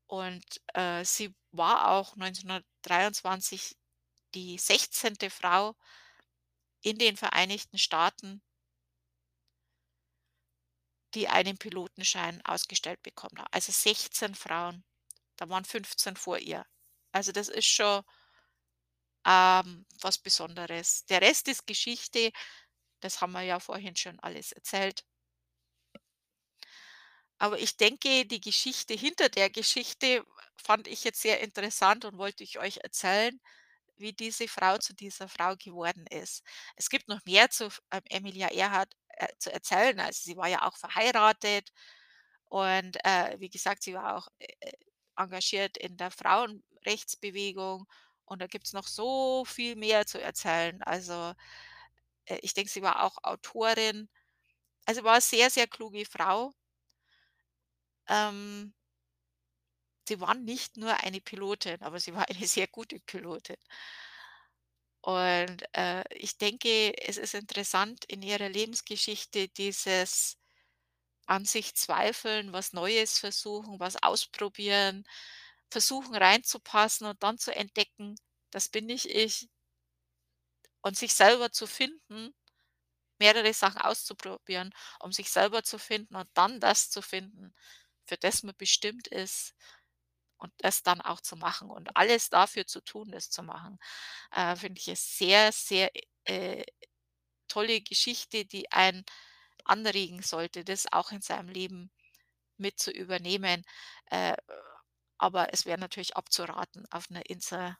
Und, 0.05 0.61
äh, 0.75 1.03
sie 1.03 1.33
war 1.51 1.89
auch 1.89 2.15
1923 2.15 3.75
die 4.35 4.59
16. 4.59 5.31
Frau 5.31 5.75
in 6.81 6.99
den 6.99 7.17
Vereinigten 7.17 7.79
Staaten 7.79 8.43
die 11.17 11.27
einen 11.27 11.57
Pilotenschein 11.57 12.45
ausgestellt 12.45 13.01
bekommen 13.01 13.39
hat. 13.39 13.47
Also 13.51 13.71
16 13.71 14.35
Frauen. 14.35 14.83
Da 15.37 15.49
waren 15.49 15.65
15 15.65 16.15
vor 16.15 16.37
ihr. 16.37 16.63
Also, 17.11 17.31
das 17.31 17.49
ist 17.49 17.65
schon 17.65 18.03
ähm, 19.25 19.85
was 20.01 20.19
Besonderes. 20.19 21.05
Der 21.05 21.21
Rest 21.21 21.47
ist 21.47 21.65
Geschichte. 21.67 22.31
Das 23.01 23.21
haben 23.21 23.33
wir 23.33 23.41
ja 23.41 23.59
vorhin 23.59 23.95
schon 23.95 24.19
alles 24.19 24.51
erzählt. 24.51 25.03
Aber 27.39 27.59
ich 27.59 27.77
denke, 27.77 28.25
die 28.25 28.41
Geschichte 28.41 28.93
hinter 28.93 29.29
der 29.29 29.49
Geschichte 29.49 30.23
fand 30.63 30.87
ich 30.87 31.03
jetzt 31.03 31.21
sehr 31.21 31.39
interessant 31.41 32.05
und 32.05 32.17
wollte 32.17 32.43
ich 32.43 32.59
euch 32.59 32.77
erzählen, 32.83 33.39
wie 33.97 34.13
diese 34.13 34.47
Frau 34.47 34.77
zu 34.77 34.93
dieser 34.93 35.27
Frau 35.29 35.55
geworden 35.55 36.05
ist. 36.07 36.43
Es 36.75 36.89
gibt 36.89 37.07
noch 37.07 37.23
mehr 37.25 37.49
zu 37.49 37.69
ähm, 37.91 38.01
Emilia 38.09 38.49
Earhart, 38.51 38.93
äh, 39.17 39.27
zu 39.39 39.51
erzählen. 39.53 39.99
Also, 39.99 40.21
sie 40.23 40.37
war 40.37 40.47
ja 40.49 40.63
auch 40.67 40.77
verheiratet 40.77 41.71
und, 42.49 42.97
äh, 43.05 43.35
wie 43.39 43.49
gesagt, 43.49 43.83
sie 43.83 43.93
war 43.95 44.17
auch, 44.17 44.27
äh, 44.39 44.47
äh, 44.61 44.73
engagiert 45.17 45.77
in 45.77 45.97
der 45.97 46.11
Frauenrechtsbewegung 46.11 47.87
und 48.25 48.41
da 48.41 48.47
gibt's 48.47 48.73
noch 48.73 48.87
so 48.87 49.45
viel 49.45 49.75
mehr 49.75 50.05
zu 50.07 50.21
erzählen. 50.21 50.81
Also, 50.83 51.33
äh, 52.25 52.39
ich 52.41 52.53
denke, 52.53 52.71
sie 52.71 52.81
war 52.83 53.03
auch 53.03 53.17
Autorin. 53.23 54.09
Also, 54.87 55.03
war 55.05 55.21
sehr, 55.21 55.49
sehr 55.51 55.67
kluge 55.67 56.05
Frau. 56.05 56.53
Ähm 58.09 58.73
sie 60.07 60.19
war 60.19 60.33
nicht 60.35 60.77
nur 60.77 60.95
eine 61.03 61.21
Pilotin, 61.21 61.81
aber 61.81 61.99
sie 61.99 62.13
war 62.13 62.27
eine 62.29 62.47
sehr 62.47 62.67
gute 62.67 62.99
Pilotin. 62.99 63.57
Und, 65.07 65.63
äh, 65.71 66.03
ich 66.13 66.37
denke, 66.37 66.93
es 67.07 67.15
ist 67.15 67.33
interessant 67.33 68.03
in 68.09 68.21
ihrer 68.21 68.49
Lebensgeschichte 68.49 69.47
dieses 69.47 70.37
an 71.27 71.45
sich 71.45 71.75
zweifeln, 71.75 72.53
was 72.53 72.73
Neues 72.73 73.19
versuchen, 73.19 73.79
was 73.79 74.01
ausprobieren, 74.03 75.05
versuchen 75.71 76.15
reinzupassen 76.15 77.07
und 77.07 77.23
dann 77.23 77.37
zu 77.39 77.55
entdecken: 77.55 78.15
„Das 78.51 78.69
bin 78.69 78.87
nicht 78.87 79.07
ich.“ 79.07 79.49
Und 80.81 80.97
sich 80.97 81.13
selber 81.13 81.51
zu 81.51 81.67
finden, 81.67 82.33
mehrere 83.19 83.53
Sachen 83.53 83.81
auszuprobieren, 83.81 84.73
um 85.01 85.11
sich 85.13 85.31
selber 85.31 85.63
zu 85.63 85.79
finden 85.79 86.15
und 86.15 86.29
dann 86.35 86.59
das 86.61 86.89
zu 86.91 87.01
finden, 87.01 87.53
für 88.07 88.17
das 88.17 88.43
man 88.43 88.55
bestimmt 88.57 89.07
ist 89.07 89.55
und 90.37 90.53
das 90.59 90.83
dann 90.83 91.01
auch 91.01 91.21
zu 91.21 91.35
machen 91.37 91.69
und 91.69 91.95
alles 91.97 92.29
dafür 92.29 92.67
zu 92.67 92.81
tun, 92.81 93.11
das 93.11 93.29
zu 93.29 93.43
machen, 93.43 93.79
äh, 94.31 94.55
finde 94.55 94.79
ich 94.81 94.87
es 94.89 95.17
sehr, 95.17 95.51
sehr, 95.51 95.91
äh, 96.25 96.63
tolle 97.47 97.81
Geschichte, 97.81 98.45
die 98.45 98.71
einen 98.71 99.03
anregen 99.65 100.21
sollte, 100.23 100.63
das 100.65 100.87
auch 100.91 101.11
in 101.11 101.21
seinem 101.21 101.49
Leben 101.49 101.91
mit 102.57 102.79
zu 102.79 102.91
übernehmen. 102.91 103.63
Äh, 104.07 104.35
aber 105.17 105.53
es 105.53 105.65
wäre 105.65 105.79
natürlich 105.79 106.15
abzuraten, 106.17 106.85
auf 106.91 107.09
einer 107.09 107.25
Insel 107.29 107.75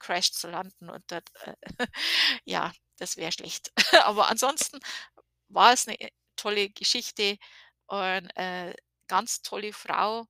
Crash 0.00 0.32
zu 0.32 0.48
landen 0.50 0.90
und 0.90 1.04
dort, 1.10 1.30
äh, 1.44 1.54
ja, 2.44 2.72
das 2.98 3.16
wäre 3.16 3.32
schlecht. 3.32 3.72
Aber 4.06 4.28
ansonsten 4.30 4.80
war 5.48 5.72
es 5.74 5.88
eine 5.88 5.98
tolle 6.36 6.70
Geschichte 6.70 7.38
und, 7.86 8.30
äh, 8.36 8.74
ganz 9.08 9.42
tolle 9.42 9.72
Frau 9.72 10.26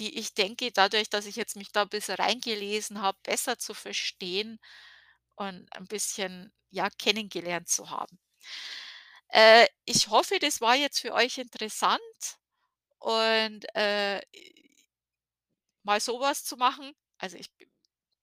die 0.00 0.18
ich 0.18 0.34
denke, 0.34 0.72
dadurch, 0.72 1.10
dass 1.10 1.26
ich 1.26 1.36
jetzt 1.36 1.56
mich 1.56 1.72
da 1.72 1.82
'n 1.84 1.90
bisschen 1.90 2.16
reingelesen 2.16 3.02
habe, 3.02 3.18
besser 3.24 3.58
zu 3.58 3.74
verstehen 3.74 4.60
und 5.36 5.68
ein 5.74 5.86
bisschen, 5.86 6.52
ja, 6.70 6.90
kennengelernt 6.98 7.68
zu 7.70 7.90
haben. 7.90 8.18
Äh, 9.28 9.66
ich 9.84 10.08
hoffe, 10.08 10.38
das 10.40 10.60
war 10.60 10.74
jetzt 10.76 11.00
für 11.00 11.12
euch 11.14 11.38
interessant 11.38 12.00
und, 13.00 13.64
äh, 13.76 14.20
mal 15.82 16.00
so 16.00 16.20
was 16.20 16.44
zu 16.44 16.56
machen. 16.56 16.92
Also, 17.18 17.36
ich 17.36 17.50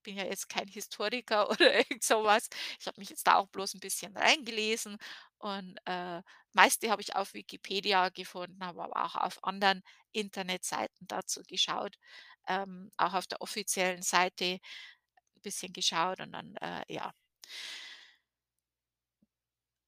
bin 0.08 0.18
ja 0.18 0.26
jetzt 0.26 0.50
kein 0.50 0.68
Historiker 0.70 1.50
oder 1.52 1.76
irgend 1.80 2.04
so 2.04 2.24
was. 2.24 2.50
Ich 2.80 2.88
habe 2.88 3.00
mich 3.02 3.10
jetzt 3.10 3.28
da 3.28 3.36
auch 3.36 3.48
bloß 3.50 3.76
'n 3.76 3.80
bisschen 3.82 4.16
reingelesen 4.18 4.98
und, 5.40 5.78
äh, 5.86 6.22
meiste 6.54 6.90
habe 6.92 7.02
ich 7.04 7.16
auf 7.16 7.34
Wikipedia 7.36 8.10
gefunden, 8.10 8.66
habe 8.66 8.84
aber 8.84 9.06
auch 9.06 9.16
auf 9.16 9.44
anderen 9.44 9.84
Internetseiten 10.14 11.08
dazu 11.08 11.44
geschaut, 11.48 11.98
ähm, 12.48 12.92
auch 12.98 13.14
auf 13.14 13.28
der 13.28 13.42
offiziellen 13.42 14.02
Seite 14.04 14.60
'n 15.38 15.42
bisschen 15.44 15.74
geschaut 15.74 16.20
und 16.22 16.32
dann, 16.34 16.56
äh, 16.58 16.84
ja. 16.94 17.14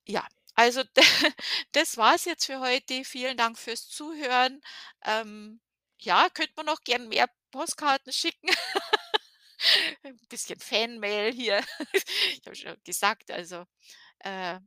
Ja, 0.07 0.27
also 0.55 0.83
das 1.73 1.97
war's 1.97 2.25
jetzt 2.25 2.45
für 2.45 2.59
heute. 2.59 3.03
Vielen 3.05 3.37
Dank 3.37 3.57
fürs 3.57 3.87
Zuhören. 3.89 4.61
Ähm, 5.03 5.61
ja, 5.99 6.29
könnte 6.33 6.53
man 6.57 6.65
noch 6.65 6.81
gern 6.83 7.07
mehr 7.09 7.27
Postkarten 7.51 8.11
schicken. 8.13 8.49
Ein 10.03 10.17
bisschen 10.29 10.59
Fanmail 10.59 11.31
hier. 11.33 11.61
Ich 12.33 12.41
habe 12.45 12.55
schon 12.55 12.77
gesagt, 12.83 13.31
also, 13.31 13.65
äh, 14.19 14.59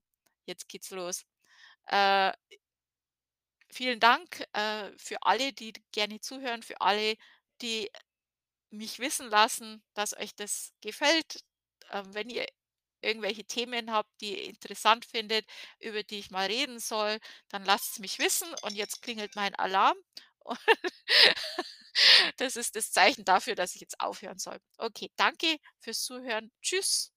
jetzt 0.46 0.68
geht's 0.68 0.90
los. 0.90 1.24
Äh 1.88 2.32
vielen 3.70 4.00
Dank, 4.00 4.44
äh, 4.52 4.90
für 4.98 5.16
alle, 5.22 5.52
die 5.52 5.72
gerne 5.92 6.20
zuhören, 6.20 6.62
für 6.62 6.80
alle, 6.80 7.16
die 7.62 7.90
mich 8.70 8.98
wissen 9.00 9.28
lassen, 9.30 9.84
dass 9.94 10.16
euch 10.16 10.34
das 10.36 10.72
gefällt. 10.82 11.44
Ähm, 11.90 12.14
wenn 12.14 12.30
ihr 12.30 12.46
irgendwelche 13.02 13.44
Themen 13.44 13.92
habt, 13.92 14.10
die 14.20 14.38
ihr 14.38 14.44
interessant 14.46 15.04
findet, 15.06 15.46
über 15.80 16.02
die 16.04 16.18
ich 16.20 16.30
mal 16.30 16.46
reden 16.46 16.80
soll, 16.80 17.18
dann 17.48 17.64
lasst's 17.64 17.98
mich 18.00 18.18
wissen. 18.18 18.48
Und 18.62 18.74
jetzt 18.76 19.02
klingelt 19.02 19.36
mein 19.36 19.54
Alarm. 19.56 19.96
Und 20.44 20.58
das 22.38 22.56
ist 22.56 22.76
das 22.76 22.92
Zeichen 22.92 23.24
dafür, 23.24 23.54
dass 23.54 23.74
ich 23.74 23.80
jetzt 23.80 24.00
aufhören 24.00 24.38
soll. 24.38 24.58
Okay, 24.78 25.10
danke 25.16 25.56
fürs 25.80 26.02
Zuhören. 26.02 26.50
Tschüss. 26.62 27.10